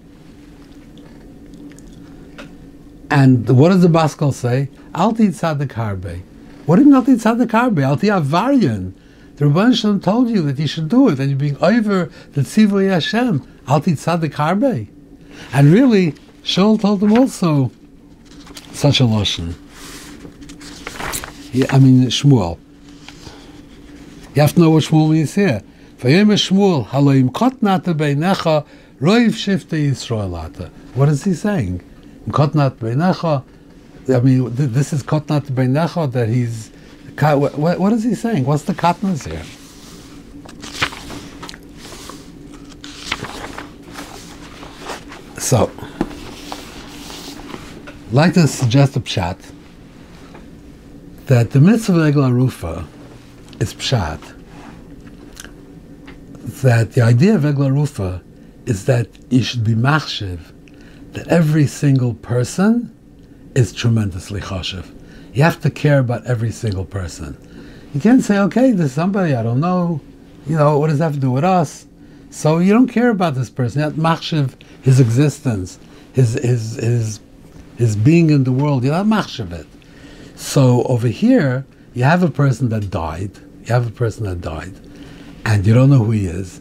And 3.10 3.48
what 3.48 3.70
does 3.70 3.80
the 3.80 3.88
Baskel 3.88 4.34
say? 4.34 4.68
Alti 4.94 5.28
tzadik 5.28 5.68
harbe. 5.68 6.20
What 6.66 6.76
did 6.76 6.92
Alti 6.92 7.14
tzadik? 7.14 7.54
Alti 7.54 8.08
avarian. 8.08 8.92
The 9.36 9.46
Rabban 9.46 9.74
Shalom 9.74 10.00
told 10.00 10.28
you 10.28 10.42
that 10.42 10.58
you 10.58 10.66
should 10.66 10.90
do 10.90 11.08
it, 11.08 11.18
and 11.18 11.30
you're 11.30 11.38
being 11.38 11.56
over 11.62 12.10
the 12.32 12.42
tzivoy 12.42 12.90
Hashem. 12.90 13.46
Alti 13.66 13.92
tzadik 13.92 14.32
harbe. 14.32 14.88
And 15.54 15.72
really, 15.72 16.12
Shaul 16.42 16.78
told 16.78 17.02
him 17.02 17.12
also 17.12 17.70
such 18.72 19.00
a 19.00 19.06
lotion. 19.06 19.54
Yeah, 21.52 21.66
I 21.70 21.78
mean 21.78 22.02
Shmuel. 22.08 22.58
You 24.34 24.40
have 24.40 24.54
to 24.54 24.60
know 24.60 24.70
what 24.70 24.84
Shmuel 24.84 25.10
means 25.10 25.34
here. 25.34 25.62
Vayem 25.98 26.32
Shmuel, 26.32 26.86
haloim 26.86 27.30
kotnat 27.30 27.84
beinecha, 27.84 28.66
roiv 28.98 29.32
shifte 29.32 29.90
Yisraelata. 29.90 30.70
What 30.94 31.10
is 31.10 31.24
he 31.24 31.34
saying? 31.34 31.82
Kotnat 32.28 32.76
beinecha, 32.76 33.44
I 34.08 34.20
mean, 34.20 34.48
this 34.54 34.94
is 34.94 35.02
kotnat 35.02 35.42
beinecha, 35.52 36.10
that 36.12 36.30
he's, 36.30 36.70
what, 37.20 37.92
is 37.92 38.04
he 38.04 38.14
saying? 38.14 38.46
What's 38.46 38.62
the 38.62 38.72
kotnas 38.72 39.28
here? 39.28 39.44
So, 45.38 45.70
like 48.12 48.32
to 48.34 48.48
suggest 48.48 48.96
a 48.96 49.00
pshat 49.00 49.38
that 51.26 51.50
the 51.50 51.60
mitzvah 51.60 52.00
of 52.00 52.14
Egla 52.14 52.32
Rufa 52.32 52.86
is 53.62 53.72
pshat 53.74 54.20
that 56.62 56.92
the 56.92 57.00
idea 57.00 57.36
of 57.36 57.42
Egla 57.42 57.72
Rufa 57.72 58.20
is 58.66 58.86
that 58.86 59.08
you 59.30 59.42
should 59.42 59.62
be 59.62 59.74
machshiv, 59.74 60.40
that 61.12 61.28
every 61.28 61.66
single 61.68 62.14
person 62.14 62.92
is 63.54 63.72
tremendously 63.72 64.40
choshev. 64.40 64.86
You 65.32 65.44
have 65.44 65.60
to 65.60 65.70
care 65.70 66.00
about 66.00 66.26
every 66.26 66.50
single 66.50 66.84
person. 66.84 67.38
You 67.94 68.00
can't 68.00 68.24
say, 68.24 68.38
okay, 68.38 68.72
there's 68.72 68.92
somebody 68.92 69.34
I 69.34 69.44
don't 69.44 69.60
know, 69.60 70.00
you 70.48 70.56
know, 70.56 70.78
what 70.80 70.88
does 70.88 70.98
that 70.98 71.04
have 71.04 71.14
to 71.14 71.20
do 71.20 71.30
with 71.30 71.44
us? 71.44 71.86
So 72.30 72.58
you 72.58 72.72
don't 72.72 72.88
care 72.88 73.10
about 73.10 73.36
this 73.36 73.50
person. 73.50 73.80
You 73.80 73.84
have 73.84 73.94
machshiv 73.94 74.54
his 74.82 74.98
existence, 74.98 75.78
his 76.12 76.34
his 76.34 76.74
his 76.76 77.20
his 77.76 77.94
being 77.94 78.30
in 78.30 78.42
the 78.42 78.52
world. 78.52 78.82
You're 78.82 79.04
not 79.04 79.06
machshiv 79.06 79.52
it. 79.52 79.66
So 80.34 80.82
over 80.84 81.06
here, 81.06 81.64
you 81.94 82.04
have 82.04 82.22
a 82.22 82.30
person 82.30 82.70
that 82.70 82.90
died 82.90 83.38
you 83.62 83.72
have 83.72 83.86
a 83.86 83.90
person 83.90 84.24
that 84.24 84.40
died, 84.40 84.74
and 85.44 85.66
you 85.66 85.74
don't 85.74 85.90
know 85.90 86.04
who 86.04 86.10
he 86.12 86.26
is. 86.26 86.60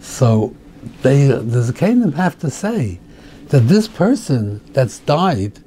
So 0.00 0.54
they, 1.02 1.26
the 1.26 1.72
Zakanim 1.72 2.14
have 2.14 2.38
to 2.40 2.50
say 2.50 3.00
that 3.48 3.60
this 3.60 3.88
person 3.88 4.60
that's 4.72 4.98
died, 5.00 5.60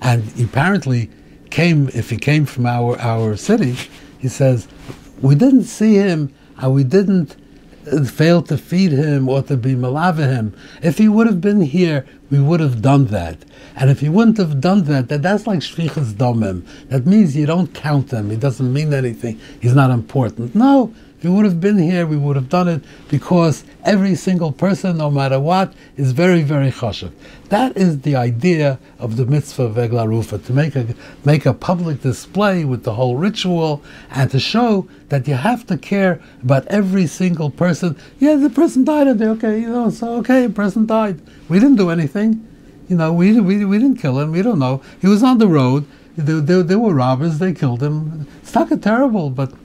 and 0.00 0.24
apparently 0.40 1.10
came, 1.50 1.88
if 1.88 2.10
he 2.10 2.16
came 2.16 2.46
from 2.46 2.66
our, 2.66 2.98
our 2.98 3.36
city, 3.36 3.76
he 4.18 4.28
says, 4.28 4.66
we 5.20 5.34
didn't 5.34 5.64
see 5.64 5.94
him, 5.94 6.32
and 6.58 6.74
we 6.74 6.84
didn't 6.84 7.36
uh, 7.90 8.04
fail 8.04 8.42
to 8.42 8.56
feed 8.58 8.92
him 8.92 9.28
or 9.28 9.42
to 9.42 9.56
be 9.56 9.74
malava 9.74 10.26
him. 10.26 10.54
If 10.82 10.98
he 10.98 11.08
would 11.08 11.26
have 11.26 11.40
been 11.40 11.62
here, 11.62 12.06
we 12.30 12.40
would 12.40 12.60
have 12.60 12.82
done 12.82 13.06
that. 13.06 13.44
And 13.76 13.90
if 13.90 14.00
he 14.00 14.08
wouldn't 14.08 14.38
have 14.38 14.60
done 14.60 14.84
that, 14.84 15.08
that 15.08 15.22
that's 15.22 15.46
like 15.46 15.60
shvichas 15.60 16.14
domim. 16.14 16.66
That 16.88 17.06
means 17.06 17.36
you 17.36 17.46
don't 17.46 17.72
count 17.74 18.12
him. 18.12 18.30
He 18.30 18.36
doesn't 18.36 18.72
mean 18.72 18.92
anything. 18.92 19.40
He's 19.60 19.74
not 19.74 19.90
important. 19.90 20.54
No, 20.54 20.94
we 21.22 21.30
would 21.30 21.44
have 21.44 21.60
been 21.60 21.78
here, 21.78 22.06
we 22.06 22.16
would 22.16 22.36
have 22.36 22.48
done 22.48 22.68
it 22.68 22.82
because 23.08 23.64
every 23.84 24.14
single 24.14 24.52
person, 24.52 24.98
no 24.98 25.10
matter 25.10 25.38
what, 25.38 25.72
is 25.96 26.12
very, 26.12 26.42
very 26.42 26.70
chashiv. 26.70 27.12
That 27.48 27.76
is 27.76 28.00
the 28.00 28.16
idea 28.16 28.78
of 28.98 29.16
the 29.16 29.26
mitzvah 29.26 29.64
of 29.64 29.76
Egla 29.76 30.08
Rufa, 30.08 30.38
to 30.38 30.52
make 30.52 30.74
a, 30.74 30.94
make 31.24 31.46
a 31.46 31.54
public 31.54 32.02
display 32.02 32.64
with 32.64 32.84
the 32.84 32.94
whole 32.94 33.16
ritual 33.16 33.82
and 34.10 34.30
to 34.30 34.40
show 34.40 34.88
that 35.10 35.28
you 35.28 35.34
have 35.34 35.66
to 35.66 35.78
care 35.78 36.20
about 36.42 36.66
every 36.66 37.06
single 37.06 37.50
person. 37.50 37.96
Yeah, 38.18 38.36
the 38.36 38.50
person 38.50 38.84
died, 38.84 39.08
okay, 39.08 39.60
you 39.60 39.68
know, 39.68 39.90
so 39.90 40.14
okay, 40.16 40.46
the 40.46 40.52
person 40.52 40.86
died. 40.86 41.20
We 41.48 41.60
didn't 41.60 41.76
do 41.76 41.90
anything. 41.90 42.48
You 42.88 42.96
know, 42.96 43.12
we, 43.12 43.40
we, 43.40 43.64
we 43.64 43.78
didn't 43.78 43.98
kill 43.98 44.18
him. 44.18 44.32
We 44.32 44.42
don't 44.42 44.58
know. 44.58 44.82
He 45.00 45.06
was 45.06 45.22
on 45.22 45.38
the 45.38 45.48
road. 45.48 45.86
There, 46.16 46.62
there 46.62 46.78
were 46.78 46.92
robbers. 46.92 47.38
They 47.38 47.54
killed 47.54 47.82
him. 47.82 48.26
It's 48.42 48.54
not 48.54 48.82
terrible, 48.82 49.30
but 49.30 49.61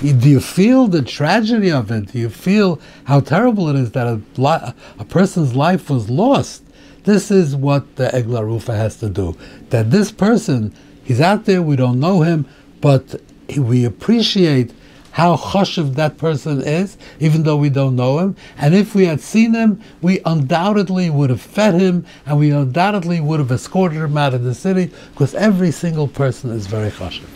do 0.00 0.28
you 0.28 0.40
feel 0.40 0.88
the 0.88 1.02
tragedy 1.02 1.70
of 1.70 1.90
it? 1.90 2.12
Do 2.12 2.18
you 2.18 2.28
feel 2.28 2.80
how 3.04 3.20
terrible 3.20 3.68
it 3.68 3.76
is 3.76 3.92
that 3.92 4.06
a, 4.06 4.74
a 4.98 5.04
person's 5.04 5.54
life 5.54 5.88
was 5.88 6.10
lost? 6.10 6.62
This 7.04 7.30
is 7.30 7.54
what 7.54 7.96
the 7.96 8.08
Egla 8.08 8.44
Rufa 8.44 8.74
has 8.74 8.96
to 8.96 9.08
do. 9.08 9.36
That 9.70 9.90
this 9.90 10.10
person, 10.10 10.74
he's 11.04 11.20
out 11.20 11.44
there, 11.44 11.62
we 11.62 11.76
don't 11.76 12.00
know 12.00 12.22
him, 12.22 12.46
but 12.80 13.20
we 13.56 13.84
appreciate 13.84 14.72
how 15.12 15.34
choshev 15.36 15.94
that 15.94 16.18
person 16.18 16.60
is, 16.60 16.98
even 17.20 17.44
though 17.44 17.56
we 17.56 17.70
don't 17.70 17.96
know 17.96 18.18
him. 18.18 18.36
And 18.58 18.74
if 18.74 18.94
we 18.94 19.06
had 19.06 19.20
seen 19.22 19.54
him, 19.54 19.80
we 20.02 20.20
undoubtedly 20.26 21.08
would 21.08 21.30
have 21.30 21.40
fed 21.40 21.80
him, 21.80 22.04
and 22.26 22.38
we 22.38 22.50
undoubtedly 22.50 23.20
would 23.20 23.40
have 23.40 23.50
escorted 23.50 23.98
him 23.98 24.18
out 24.18 24.34
of 24.34 24.44
the 24.44 24.54
city, 24.54 24.90
because 25.12 25.34
every 25.34 25.70
single 25.70 26.06
person 26.06 26.50
is 26.50 26.66
very 26.66 26.90
choshev. 26.90 27.28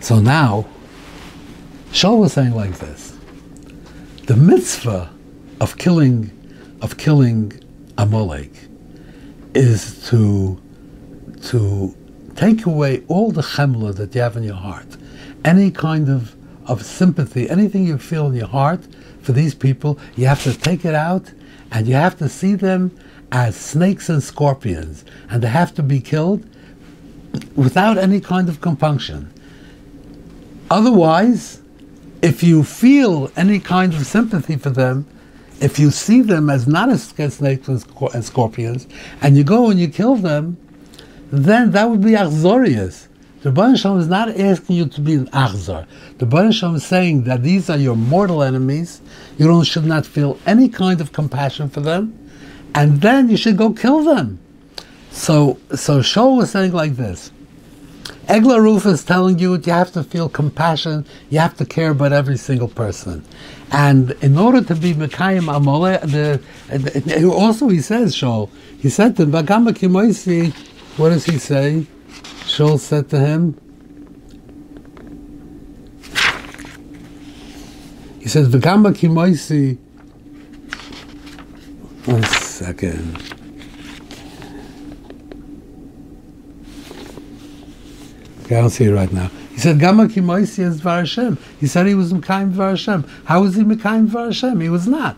So 0.00 0.20
now, 0.20 0.66
Shaul 1.92 2.18
was 2.18 2.32
saying 2.32 2.54
like 2.54 2.78
this: 2.78 3.16
the 4.26 4.36
mitzvah 4.36 5.10
of 5.60 5.76
killing, 5.78 6.30
of 6.80 6.96
killing 6.96 7.52
Amalek, 7.96 8.52
is 9.54 10.06
to 10.08 10.60
to 11.44 11.96
take 12.36 12.66
away 12.66 13.02
all 13.08 13.32
the 13.32 13.42
chemla 13.42 13.94
that 13.96 14.14
you 14.14 14.20
have 14.20 14.36
in 14.36 14.44
your 14.44 14.54
heart. 14.54 14.96
Any 15.44 15.70
kind 15.70 16.08
of, 16.08 16.34
of 16.66 16.84
sympathy, 16.84 17.48
anything 17.48 17.86
you 17.86 17.98
feel 17.98 18.26
in 18.26 18.34
your 18.34 18.48
heart 18.48 18.80
for 19.22 19.32
these 19.32 19.54
people, 19.54 19.98
you 20.16 20.26
have 20.26 20.42
to 20.44 20.56
take 20.56 20.84
it 20.84 20.94
out 20.94 21.32
and 21.70 21.86
you 21.86 21.94
have 21.94 22.18
to 22.18 22.28
see 22.28 22.54
them 22.54 22.96
as 23.30 23.56
snakes 23.56 24.08
and 24.08 24.22
scorpions, 24.22 25.04
and 25.30 25.42
they 25.42 25.48
have 25.48 25.74
to 25.74 25.82
be 25.82 26.00
killed 26.00 26.44
without 27.54 27.98
any 27.98 28.20
kind 28.20 28.48
of 28.48 28.60
compunction. 28.60 29.32
Otherwise, 30.70 31.60
if 32.22 32.42
you 32.42 32.64
feel 32.64 33.30
any 33.36 33.60
kind 33.60 33.94
of 33.94 34.06
sympathy 34.06 34.56
for 34.56 34.70
them, 34.70 35.06
if 35.60 35.78
you 35.78 35.90
see 35.90 36.22
them 36.22 36.50
as 36.50 36.66
not 36.66 36.88
as 36.88 37.02
snakes 37.02 37.68
and 37.68 38.24
scorpions, 38.24 38.86
and 39.20 39.36
you 39.36 39.44
go 39.44 39.70
and 39.70 39.78
you 39.78 39.88
kill 39.88 40.16
them, 40.16 40.56
then 41.30 41.72
that 41.72 41.90
would 41.90 42.02
be 42.02 42.12
achzorius. 42.12 43.08
The 43.42 43.52
Baruch 43.52 43.84
is 43.84 44.08
not 44.08 44.28
asking 44.28 44.76
you 44.76 44.86
to 44.86 45.00
be 45.00 45.14
an 45.14 45.26
achzar. 45.28 45.86
The 46.18 46.26
Baruch 46.26 46.62
is 46.74 46.84
saying 46.84 47.24
that 47.24 47.42
these 47.42 47.70
are 47.70 47.76
your 47.76 47.94
mortal 47.94 48.42
enemies. 48.42 49.00
You 49.36 49.46
don't, 49.46 49.64
should 49.64 49.84
not 49.84 50.04
feel 50.04 50.38
any 50.44 50.68
kind 50.68 51.00
of 51.00 51.12
compassion 51.12 51.68
for 51.68 51.80
them, 51.80 52.18
and 52.74 53.00
then 53.00 53.28
you 53.28 53.36
should 53.36 53.56
go 53.56 53.72
kill 53.72 54.02
them. 54.02 54.40
So, 55.12 55.58
so 55.74 56.00
Shaul 56.00 56.36
was 56.36 56.50
saying 56.50 56.72
like 56.72 56.96
this. 56.96 57.30
Egla 58.28 58.60
Ruf 58.60 58.84
is 58.84 59.04
telling 59.04 59.38
you 59.38 59.56
you 59.56 59.72
have 59.72 59.90
to 59.92 60.04
feel 60.04 60.28
compassion, 60.28 61.06
you 61.30 61.38
have 61.38 61.56
to 61.56 61.64
care 61.64 61.90
about 61.92 62.12
every 62.12 62.36
single 62.36 62.68
person. 62.68 63.24
And 63.72 64.10
in 64.20 64.36
order 64.36 64.62
to 64.62 64.74
be 64.74 64.92
Mekayim 64.92 65.46
Amole, 65.46 65.98
the, 66.02 67.30
also 67.30 67.68
he 67.68 67.80
says, 67.80 68.14
Shaul, 68.14 68.50
he 68.78 68.90
said 68.90 69.16
to 69.16 69.24
Kimoisi, 69.24 70.52
what 70.98 71.08
does 71.08 71.24
he 71.24 71.38
say? 71.38 71.86
Shaul 72.44 72.78
said 72.78 73.08
to 73.10 73.18
him, 73.18 73.58
he 78.20 78.28
says, 78.28 78.48
V'gama 78.48 78.92
kimoisi, 78.92 79.78
one 82.04 82.22
second. 82.24 83.37
I 88.56 88.60
don't 88.60 88.70
see 88.70 88.84
it 88.84 88.92
right 88.92 89.12
now. 89.12 89.30
He 89.52 89.58
said, 89.58 89.78
Gama 89.78 90.06
kimoisi 90.06 90.60
is 90.60 90.80
Dvar 90.80 91.38
He 91.60 91.66
said 91.66 91.86
he 91.86 91.94
was 91.94 92.12
Mekayim 92.12 92.54
Dvar 92.54 93.08
How 93.24 93.42
was 93.42 93.56
he 93.56 93.62
Mekayim 93.62 94.08
Dvar 94.08 94.62
He 94.62 94.68
was 94.68 94.86
not. 94.86 95.16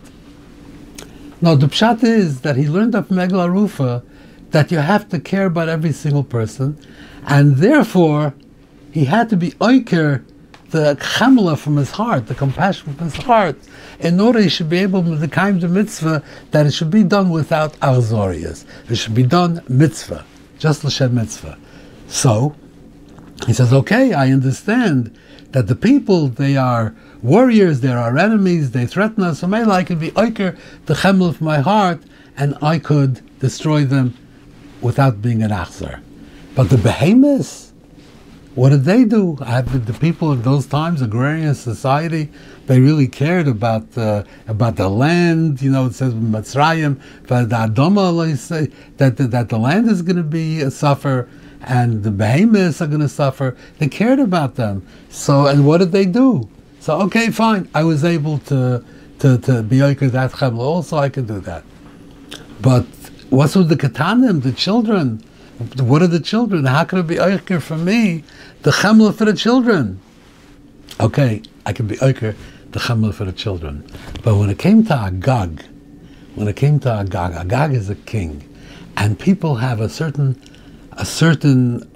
No, 1.41 1.55
the 1.55 1.67
pshat 1.67 2.03
is 2.03 2.41
that 2.41 2.55
he 2.55 2.67
learned 2.67 2.93
of 2.93 3.07
Megla 3.07 3.51
Rufa 3.51 4.03
that 4.51 4.71
you 4.71 4.77
have 4.79 5.09
to 5.09 5.19
care 5.19 5.45
about 5.45 5.69
every 5.69 5.91
single 5.91 6.23
person, 6.23 6.77
and 7.25 7.57
therefore 7.57 8.33
he 8.91 9.05
had 9.05 9.29
to 9.29 9.37
be 9.37 9.51
oiker 9.51 10.23
the 10.71 10.95
chamla 10.99 11.57
from 11.57 11.77
his 11.77 11.91
heart, 11.91 12.27
the 12.27 12.35
compassion 12.35 12.93
from 12.93 13.09
his 13.09 13.15
heart, 13.23 13.57
in 13.99 14.19
order 14.19 14.39
he 14.39 14.49
should 14.49 14.69
be 14.69 14.77
able 14.77 15.03
to 15.03 15.27
kind 15.27 15.61
the 15.61 15.67
mitzvah 15.67 16.23
that 16.51 16.65
it 16.65 16.71
should 16.71 16.91
be 16.91 17.03
done 17.03 17.29
without 17.29 17.73
arzorias. 17.79 18.65
It 18.89 18.95
should 18.95 19.15
be 19.15 19.23
done 19.23 19.61
mitzvah, 19.67 20.25
just 20.59 20.83
l'shem 20.83 21.15
mitzvah. 21.15 21.57
So 22.07 22.55
he 23.47 23.53
says, 23.53 23.73
okay, 23.73 24.13
I 24.13 24.31
understand 24.31 25.17
that 25.51 25.67
the 25.67 25.75
people 25.75 26.27
they 26.27 26.55
are 26.55 26.95
warriors, 27.21 27.81
they 27.81 27.89
are 27.89 27.97
our 27.97 28.17
enemies, 28.17 28.71
they 28.71 28.85
threaten 28.85 29.23
us. 29.23 29.39
So 29.39 29.47
maybe 29.47 29.69
I 29.69 29.83
could 29.83 29.99
be 29.99 30.11
oiker 30.11 30.57
the 30.85 30.93
chamla 30.93 31.29
of 31.29 31.41
my 31.41 31.59
heart, 31.59 32.01
and 32.37 32.57
I 32.61 32.79
could 32.79 33.21
destroy 33.39 33.83
them 33.83 34.17
without 34.81 35.21
being 35.21 35.43
an 35.43 35.51
achzar. 35.51 36.01
But 36.55 36.69
the 36.69 36.77
behemoths, 36.77 37.73
what 38.55 38.69
did 38.69 38.83
they 38.83 39.05
do? 39.05 39.37
I, 39.41 39.61
the 39.61 39.93
people 39.93 40.31
of 40.31 40.43
those 40.43 40.65
times, 40.65 41.01
agrarian 41.01 41.55
society, 41.55 42.29
they 42.67 42.81
really 42.81 43.07
cared 43.07 43.47
about 43.47 43.97
uh, 43.97 44.23
about 44.47 44.75
the 44.75 44.89
land. 44.89 45.61
You 45.61 45.71
know, 45.71 45.85
it 45.85 45.93
says 45.95 46.13
Mitzrayim, 46.13 46.99
that, 47.27 47.49
that 48.97 49.17
that 49.31 49.49
the 49.49 49.57
land 49.57 49.89
is 49.89 50.01
going 50.01 50.17
to 50.17 50.23
be 50.23 50.61
a 50.61 50.69
suffer, 50.69 51.29
and 51.63 52.03
the 52.03 52.11
behemoths 52.11 52.81
are 52.81 52.87
going 52.87 53.01
to 53.01 53.09
suffer. 53.09 53.55
They 53.77 53.87
cared 53.87 54.19
about 54.19 54.55
them. 54.55 54.85
So, 55.09 55.47
and 55.47 55.65
what 55.65 55.77
did 55.77 55.91
they 55.91 56.05
do? 56.05 56.49
So, 56.79 56.99
okay, 57.01 57.29
fine. 57.29 57.69
I 57.75 57.83
was 57.83 58.03
able 58.03 58.39
to 58.39 58.83
to 59.19 59.37
to 59.37 59.63
be 59.63 59.79
that 59.79 60.31
chemla. 60.31 60.59
Also, 60.59 60.97
I 60.97 61.09
can 61.09 61.25
do 61.25 61.39
that. 61.41 61.63
But 62.61 62.85
what's 63.29 63.55
with 63.55 63.69
the 63.69 63.75
katanim, 63.75 64.41
the 64.41 64.51
children? 64.51 65.23
What 65.77 66.01
are 66.01 66.07
the 66.07 66.19
children? 66.19 66.65
How 66.65 66.83
can 66.85 66.99
it 66.99 67.07
be 67.07 67.15
oiker 67.15 67.61
for 67.61 67.77
me, 67.77 68.23
the 68.63 68.71
chemla 68.71 69.13
for 69.13 69.25
the 69.25 69.33
children? 69.35 69.99
Okay, 70.99 71.43
I 71.65 71.73
can 71.73 71.87
be 71.87 71.97
oiker, 71.97 72.35
the 72.71 72.79
chemla 72.79 73.13
for 73.13 73.25
the 73.25 73.31
children. 73.31 73.85
But 74.23 74.37
when 74.37 74.49
it 74.49 74.57
came 74.57 74.83
to 74.85 74.95
Agag, 74.95 75.63
when 76.33 76.47
it 76.47 76.55
came 76.55 76.79
to 76.79 76.91
Agag, 76.91 77.33
Agag 77.33 77.73
is 77.73 77.89
a 77.89 77.95
king, 77.95 78.47
and 78.97 79.19
people 79.19 79.55
have 79.55 79.79
a 79.79 79.89
certain, 79.89 80.41
a 80.93 81.05
certain 81.05 81.89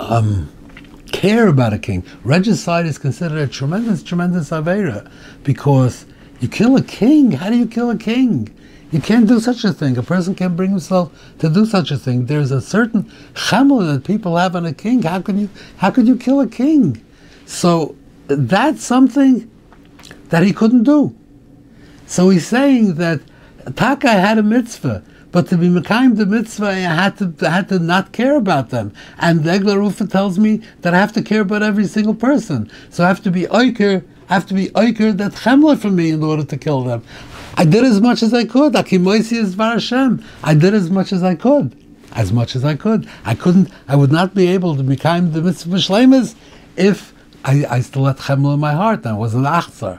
um, 0.00 0.50
care 1.12 1.48
about 1.48 1.72
a 1.72 1.78
king. 1.78 2.04
Regicide 2.24 2.86
is 2.86 2.98
considered 2.98 3.38
a 3.38 3.46
tremendous, 3.46 4.02
tremendous 4.02 4.50
avera 4.50 5.10
because 5.42 6.06
you 6.40 6.48
kill 6.48 6.76
a 6.76 6.82
king. 6.82 7.32
How 7.32 7.50
do 7.50 7.56
you 7.56 7.66
kill 7.66 7.90
a 7.90 7.96
king? 7.96 8.54
You 8.90 9.00
can't 9.00 9.26
do 9.26 9.40
such 9.40 9.64
a 9.64 9.72
thing. 9.72 9.96
A 9.96 10.02
person 10.02 10.34
can't 10.34 10.56
bring 10.56 10.70
himself 10.70 11.12
to 11.40 11.48
do 11.48 11.66
such 11.66 11.90
a 11.90 11.96
thing. 11.96 12.26
There's 12.26 12.50
a 12.50 12.60
certain 12.60 13.10
chamel 13.34 13.80
that 13.80 14.04
people 14.04 14.36
have 14.36 14.54
on 14.54 14.66
a 14.66 14.72
king. 14.72 15.02
How 15.02 15.20
can 15.20 15.38
you 15.38 15.48
how 15.78 15.90
could 15.90 16.06
you 16.06 16.16
kill 16.16 16.40
a 16.40 16.46
king? 16.46 17.04
So 17.46 17.96
that's 18.26 18.84
something 18.84 19.50
that 20.28 20.42
he 20.42 20.52
couldn't 20.52 20.84
do. 20.84 21.16
So 22.06 22.30
he's 22.30 22.46
saying 22.46 22.94
that 22.94 23.20
Taka 23.74 24.10
had 24.10 24.38
a 24.38 24.42
mitzvah, 24.42 25.02
but 25.34 25.48
to 25.48 25.56
be 25.56 25.66
Mekayim 25.66 26.16
the 26.16 26.26
mitzvah, 26.26 26.66
I 26.66 26.74
had 26.74 27.18
to 27.18 27.34
I 27.44 27.50
had 27.50 27.68
to 27.70 27.80
not 27.80 28.12
care 28.12 28.36
about 28.36 28.70
them. 28.70 28.92
And 29.18 29.40
Egler 29.40 29.78
Rufa 29.78 30.06
tells 30.06 30.38
me 30.38 30.62
that 30.82 30.94
I 30.94 30.98
have 30.98 31.12
to 31.14 31.22
care 31.22 31.40
about 31.40 31.60
every 31.60 31.88
single 31.88 32.14
person. 32.14 32.70
So 32.88 33.02
I 33.02 33.08
have 33.08 33.20
to 33.24 33.32
be 33.32 33.42
oiker, 33.46 34.04
I 34.28 34.34
have 34.34 34.46
to 34.46 34.54
be 34.54 34.68
oiker 34.68 35.16
that 35.16 35.32
chemla 35.32 35.76
for 35.76 35.90
me 35.90 36.10
in 36.10 36.22
order 36.22 36.44
to 36.44 36.56
kill 36.56 36.82
them. 36.84 37.02
I 37.56 37.64
did 37.64 37.82
as 37.82 38.00
much 38.00 38.22
as 38.22 38.32
I 38.32 38.44
could. 38.44 38.74
Akimoisi 38.74 39.36
is 39.36 39.56
Hashem. 39.56 40.24
I 40.44 40.54
did 40.54 40.72
as 40.72 40.88
much 40.88 41.12
as 41.12 41.24
I 41.24 41.34
could. 41.34 41.74
As 42.12 42.32
much 42.32 42.54
as 42.54 42.64
I 42.64 42.76
could. 42.76 43.08
I 43.24 43.34
couldn't, 43.34 43.72
I 43.88 43.96
would 43.96 44.12
not 44.12 44.36
be 44.36 44.46
able 44.46 44.76
to 44.76 44.84
become 44.84 45.32
the 45.32 45.42
mitzvah 45.42 45.78
shlemas 45.78 46.36
if 46.76 47.12
I, 47.44 47.66
I 47.68 47.80
still 47.80 48.04
had 48.04 48.18
chemla 48.18 48.54
in 48.54 48.60
my 48.60 48.74
heart. 48.74 49.04
I 49.04 49.14
was 49.14 49.34
an 49.34 49.42
achzar. 49.42 49.98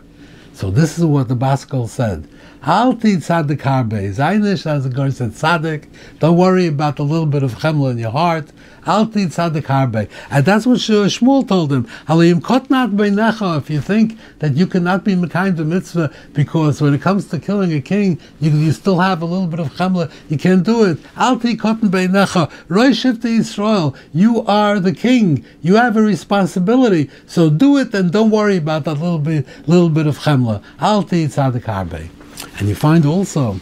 So 0.54 0.72
this 0.72 0.98
is 0.98 1.04
what 1.04 1.28
the 1.28 1.36
Baskel 1.36 1.90
said. 1.90 2.30
Alti 2.68 3.18
tzaddik 3.18 3.62
harbe. 3.62 4.12
Zainish, 4.12 4.66
as 4.66 4.86
the 4.86 4.90
girl 4.90 5.12
said, 5.12 5.34
tzaddik. 5.34 5.86
Don't 6.18 6.36
worry 6.36 6.66
about 6.66 6.96
the 6.96 7.04
little 7.04 7.28
bit 7.28 7.44
of 7.44 7.54
chemla 7.60 7.92
in 7.92 8.00
your 8.00 8.10
heart. 8.10 8.48
Alti 8.88 9.28
tzaddik 9.28 9.66
harbe. 9.66 10.10
And 10.32 10.44
that's 10.44 10.66
what 10.66 10.80
Shmuel 10.80 11.48
told 11.48 11.72
him. 11.72 11.88
Alim 12.08 12.42
kotnat 12.42 12.96
beinecha. 12.96 13.60
If 13.60 13.70
you 13.70 13.82
think 13.82 14.18
that 14.40 14.56
you 14.56 14.66
cannot 14.66 15.04
be 15.04 15.16
kind 15.28 15.56
to 15.58 15.64
mitzvah 15.64 16.12
because 16.34 16.82
when 16.82 16.96
it 16.96 17.04
comes 17.04 17.28
to 17.28 17.40
killing 17.40 17.72
a 17.72 17.80
king, 17.80 18.20
you, 18.40 18.50
you 18.50 18.72
still 18.72 18.98
have 18.98 19.22
a 19.22 19.26
little 19.26 19.46
bit 19.46 19.60
of 19.60 19.72
chemla, 19.74 20.12
you 20.30 20.40
can't 20.40 20.64
do 20.64 20.86
it. 20.86 20.98
Alti 21.18 21.56
kotten 21.56 21.90
beinecha. 21.90 22.52
Rosh 22.68 23.06
Israel. 23.06 23.96
You 24.12 24.42
are 24.42 24.80
the 24.80 24.92
king. 24.92 25.46
You 25.62 25.76
have 25.76 25.96
a 25.98 26.02
responsibility. 26.02 27.12
So 27.28 27.52
do 27.52 27.78
it 27.78 27.94
and 27.94 28.12
don't 28.12 28.32
worry 28.32 28.58
about 28.58 28.86
that 28.86 28.96
little 28.96 29.20
bit, 29.20 29.46
little 29.68 29.90
bit 29.90 30.08
of 30.08 30.18
chemla. 30.18 30.64
Alti 30.80 31.28
tzaddik 31.28 31.66
harbe. 31.66 32.10
And 32.58 32.70
you 32.70 32.76
find 32.76 33.06
also, 33.06 33.60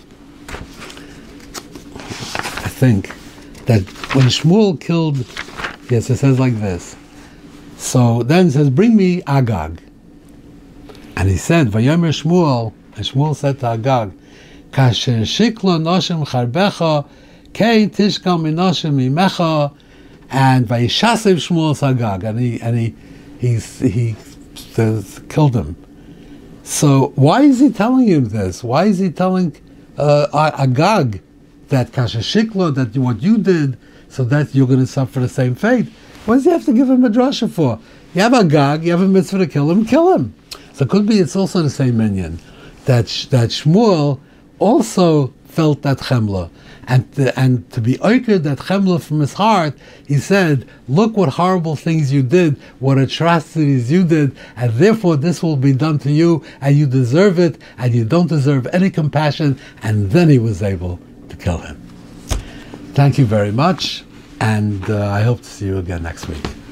I 2.65 2.69
think, 2.69 3.15
that 3.65 3.81
when 4.13 4.27
Shmuel 4.27 4.79
killed, 4.79 5.17
yes, 5.89 6.09
it 6.09 6.17
says 6.17 6.39
like 6.39 6.59
this. 6.59 6.95
So 7.77 8.23
then 8.23 8.47
it 8.47 8.51
says, 8.51 8.69
"Bring 8.69 8.95
me 8.95 9.21
Agag." 9.27 9.81
And 11.17 11.29
he 11.29 11.37
said, 11.37 11.71
"Vayomer 11.71 12.11
Shmuel," 12.11 12.73
and 12.95 13.05
Shmuel 13.05 13.35
said 13.35 13.59
to 13.59 13.67
Agag, 13.67 14.11
"Kasher 14.71 15.21
shiklo 15.23 15.79
noshim 15.81 16.25
charbecha, 16.25 17.05
kei 17.53 17.87
tishkal 17.87 18.39
minoshim 18.39 18.95
imecha." 19.09 19.71
And 20.29 20.67
Vayishasev 20.67 21.35
Shmuel 21.35 21.81
Agag, 21.81 22.23
and 22.23 22.39
he 22.39 22.59
and 22.61 22.77
he 22.77 22.95
he 23.39 23.59
he 23.87 24.15
says, 24.55 25.21
killed 25.29 25.55
him. 25.55 25.75
So 26.63 27.11
why 27.15 27.41
is 27.41 27.59
he 27.59 27.71
telling 27.71 28.07
him 28.07 28.29
this? 28.29 28.63
Why 28.63 28.85
is 28.85 28.97
he 28.97 29.11
telling 29.11 29.55
uh, 29.97 30.27
Agag 30.57 31.21
that 31.67 31.91
Kashashiklo, 31.91 32.73
that 32.75 32.97
what 32.97 33.21
you 33.21 33.37
did, 33.37 33.77
so 34.07 34.23
that 34.25 34.55
you're 34.55 34.67
going 34.67 34.79
to 34.79 34.87
suffer 34.87 35.19
the 35.19 35.29
same 35.29 35.55
fate? 35.55 35.87
What 36.25 36.35
does 36.35 36.45
he 36.45 36.51
have 36.51 36.65
to 36.65 36.73
give 36.73 36.89
him 36.89 37.03
a 37.03 37.09
drasha 37.09 37.51
for? 37.51 37.79
You 38.13 38.21
have 38.21 38.33
Agag, 38.33 38.85
you 38.85 38.91
have 38.91 39.01
a 39.01 39.07
mitzvah 39.07 39.39
to 39.39 39.47
kill 39.47 39.69
him, 39.69 39.85
kill 39.85 40.13
him. 40.13 40.33
So 40.73 40.85
it 40.85 40.89
could 40.89 41.05
be 41.05 41.19
it's 41.19 41.35
also 41.35 41.61
the 41.61 41.69
same 41.69 41.97
minion 41.97 42.39
that 42.85 43.07
that 43.29 43.49
Shmuel 43.49 44.19
also 44.57 45.33
felt 45.45 45.81
that 45.81 45.97
chemla 45.97 46.49
and 46.87 47.11
to, 47.15 47.37
and 47.39 47.69
to 47.71 47.81
be 47.81 47.95
oiked 47.97 48.43
that 48.43 48.59
chemla 48.59 49.01
from 49.01 49.19
his 49.19 49.33
heart, 49.33 49.73
he 50.07 50.17
said, 50.17 50.67
"Look 50.87 51.15
what 51.17 51.29
horrible 51.29 51.75
things 51.75 52.11
you 52.11 52.23
did, 52.23 52.57
what 52.79 52.97
atrocities 52.97 53.91
you 53.91 54.03
did, 54.03 54.35
and 54.55 54.73
therefore 54.73 55.17
this 55.17 55.41
will 55.41 55.57
be 55.57 55.73
done 55.73 55.99
to 55.99 56.11
you, 56.11 56.43
and 56.61 56.75
you 56.75 56.85
deserve 56.85 57.39
it, 57.39 57.61
and 57.77 57.93
you 57.93 58.05
don't 58.05 58.27
deserve 58.27 58.67
any 58.73 58.89
compassion." 58.89 59.57
And 59.81 60.11
then 60.11 60.29
he 60.29 60.39
was 60.39 60.61
able 60.61 60.99
to 61.29 61.35
kill 61.35 61.59
him. 61.59 61.81
Thank 62.93 63.17
you 63.17 63.25
very 63.25 63.51
much, 63.51 64.03
and 64.39 64.87
uh, 64.89 65.09
I 65.09 65.21
hope 65.21 65.41
to 65.41 65.49
see 65.49 65.65
you 65.65 65.77
again 65.77 66.03
next 66.03 66.27
week. 66.27 66.62